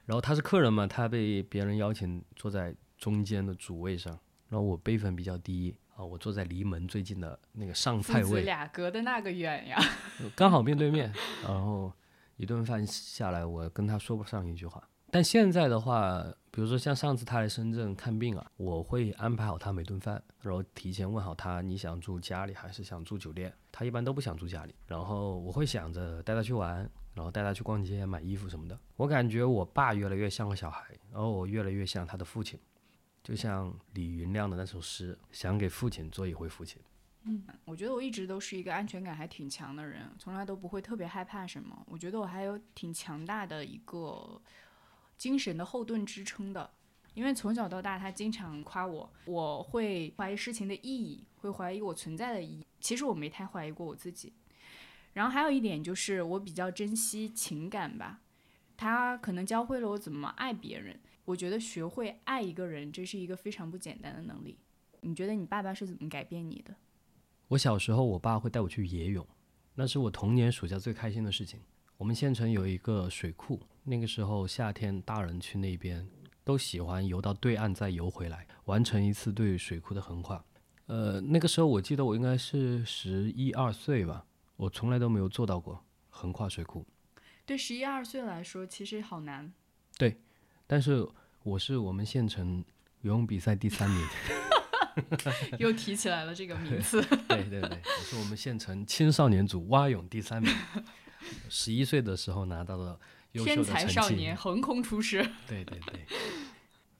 [0.04, 4.12] 然后他是客人嘛，他被别人邀请坐在中间的主位上，
[4.50, 9.78] 然后我辈分比较低啊，我坐在离门最近的那个上菜位，俩隔的那个远呀。
[10.34, 11.12] 刚好面对面。
[11.42, 11.92] 然后
[12.36, 14.82] 一顿饭下来，我跟他说不上一句话。
[15.10, 23.54] 但现在的话，比如说像上次他来深圳看病啊，我会安排好他每顿饭，然后提前问好他你想住家里还是想住酒店。
[23.70, 26.78] 他一般都不想住家里，然后我会想着带他去玩，
[27.12, 28.76] 然后带他去逛街、买衣服什么的。
[28.96, 30.82] 我感觉我爸越来越像个小孩，
[31.12, 32.58] 然后我越来越像他的父亲，
[33.24, 36.80] 就像李云亮的那首诗：“想给父亲做一回父亲。”
[37.26, 41.82] 嗯我觉得我一直都是一个安全感还挺强的人，从来都不会特别害怕什么。
[41.86, 44.38] 我觉得我还有挺强大的一个
[45.16, 46.70] 精神的后盾支撑的，
[47.14, 52.66] 因为从小到大他经常夸我，我会怀疑事情的意义，会怀疑我存在的意义。
[52.78, 54.34] 其实我没太怀疑过我自己。
[55.14, 58.20] 然后还有一点就是我比较珍惜情感吧，
[58.76, 61.00] 他可能教会了我怎么爱别人。
[61.24, 64.58] 我觉得学会爱一个人，这是一个非常不简单的能力。
[65.00, 66.74] 你觉得你爸爸是怎么改变你的？
[67.48, 69.26] 我小时候，我爸会带我去野泳，
[69.74, 71.60] 那是我童年暑假最开心的事情。
[71.96, 76.06] 我们县城有一个水库，那个时候夏天大人去那边
[76.42, 80.44] 都喜欢游到对岸再游回来，完成一次对水库的横跨。
[80.86, 86.84] 呃，那个时候我记得我应该是十一二岁吧，我从来都没有做到过横跨水库，
[87.46, 89.52] 对十一二岁来说，其实好难。
[90.66, 91.06] 但是
[91.42, 92.64] 我是我们县城
[93.02, 94.06] 游泳比赛第三名。
[95.58, 97.02] 又提起来了这个名字。
[97.28, 100.54] 对对对，我是我们县城青少年组蛙泳第三名，
[101.48, 102.98] 十一岁的时候拿到了
[103.32, 105.28] 天才优秀的成绩少年横空出世。
[105.48, 106.06] 对对对。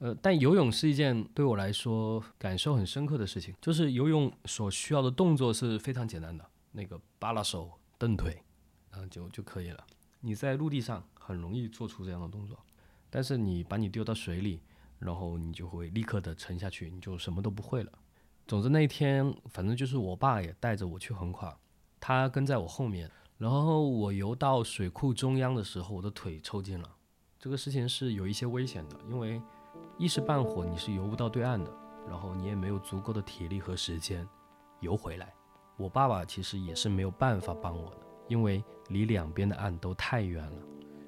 [0.01, 8.43] 呃，但游泳是一件对我来说感受很深刻的事情，就是游泳所需要的动作是非常简单的，那个扒拉手、蹬腿，
[8.91, 9.87] 然后就就可以了。
[10.21, 12.59] 你在陆地上很容易做出这样的动作，
[13.15, 14.61] 但是你把你丢到水里，
[14.99, 17.93] 然后你就会立刻的沉下去，你就什么都不会了。
[18.45, 21.57] 总之那一天，反正就是我爸也带着我去横跨，
[22.01, 23.09] 他跟在我后面，
[23.39, 26.91] 然后我游到水库中央的时候，我的腿抽筋了。
[27.39, 29.41] 这个事情是有一些危险的，因为
[29.97, 31.73] 一时半会你是游不到对岸的，
[32.09, 34.29] 然后你也没有足够的体力和时间
[34.81, 35.33] 游回来。
[35.77, 40.67] 我爸爸其实也是没有办法帮我的，因为离两边的岸都太远了，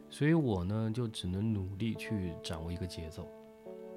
[0.09, 3.29] 所以我呢就只能努力去掌握一个节奏，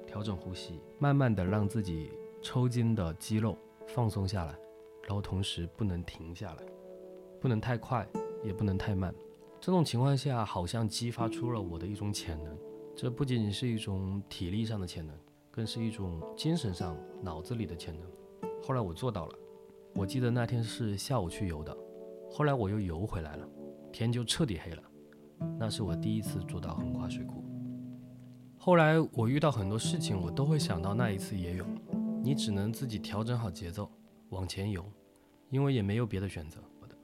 [0.06, 2.10] 调整呼吸，慢慢的让自己
[2.42, 3.56] 抽筋的肌肉
[3.86, 4.52] 放松下来，
[5.02, 6.62] 然后同时不能停下来，
[7.40, 8.06] 不能太快，
[8.44, 9.14] 也不能太慢。
[9.60, 12.56] 这种情况下，好像激发出了我的一种潜能。
[12.96, 15.16] 这不仅仅是一种体力上的潜能，
[15.50, 18.10] 更是一种精神上、脑子里的潜能。
[18.62, 19.34] 后来我做到了。
[19.94, 21.76] 我记得那天是下午去游的，
[22.30, 23.48] 后来我又游回来了，
[23.92, 24.82] 天就彻底黑了。
[25.58, 27.44] 那是我第一次做到横跨水库。
[28.56, 31.66] 后来我遇到很多事情，我都会想到那一次野泳。
[32.22, 33.90] 你只能自己调整好节奏，
[34.28, 34.84] 往前游，
[35.48, 36.60] 因为也没有别的选择。
[36.80, 36.94] 我的，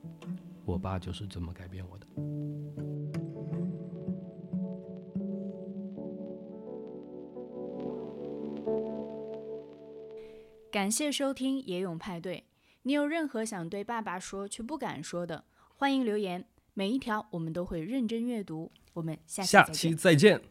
[0.65, 2.07] 我爸就是这么改变我的。
[10.71, 12.45] 感谢收听野泳派对。
[12.83, 16.47] 你有任何想对爸爸说却不敢说的，欢迎留言，
[16.79, 18.71] 每一条我们都会认真阅读。
[18.93, 20.43] 我们下期下期再见。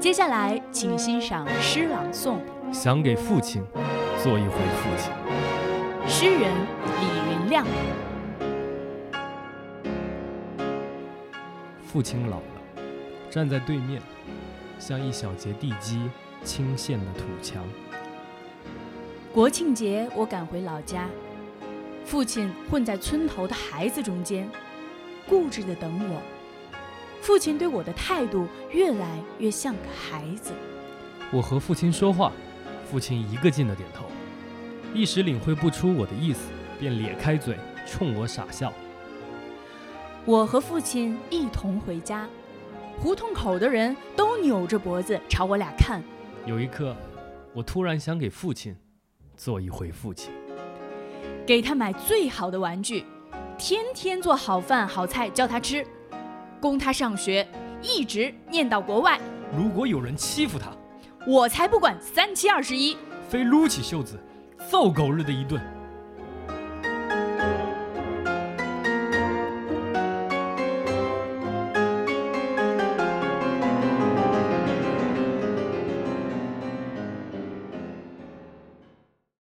[0.00, 2.40] 接下来，请欣赏诗朗诵，
[2.72, 3.62] 想给父亲
[4.20, 5.12] 做一回父亲。
[6.08, 6.52] 诗人
[6.98, 7.64] 李云亮。
[11.84, 12.82] 父亲老了，
[13.30, 14.02] 站在对面，
[14.80, 16.10] 像一小节地基
[16.46, 17.62] 倾陷的土墙。
[19.32, 21.08] 国庆节，我赶回老家，
[22.04, 24.48] 父亲混在村头的孩子中间，
[25.28, 26.22] 固执地等我。
[27.20, 30.52] 父亲对我的态度越来越像个孩子。
[31.32, 32.32] 我和父亲说话，
[32.88, 34.06] 父亲一个劲的点头，
[34.94, 38.72] 一时领会不出我的意思，便咧开嘴冲我傻笑。
[40.24, 42.28] 我和父亲一同回家，
[42.98, 46.02] 胡同口的人都扭着脖子朝我俩看。
[46.46, 46.94] 有一刻，
[47.52, 48.72] 我突然想给父亲
[49.36, 50.30] 做一回父亲。
[51.44, 53.04] 给他买最好的玩具，
[53.58, 55.84] 天天做好饭好菜叫他吃，
[56.60, 57.44] 供他上学，
[57.82, 59.18] 一直念到国外。
[59.56, 60.70] 如果有人欺负他，
[61.26, 62.96] 我才不管三七二十一。
[63.28, 64.16] 非撸起袖子，
[64.70, 65.60] 揍狗日的一顿。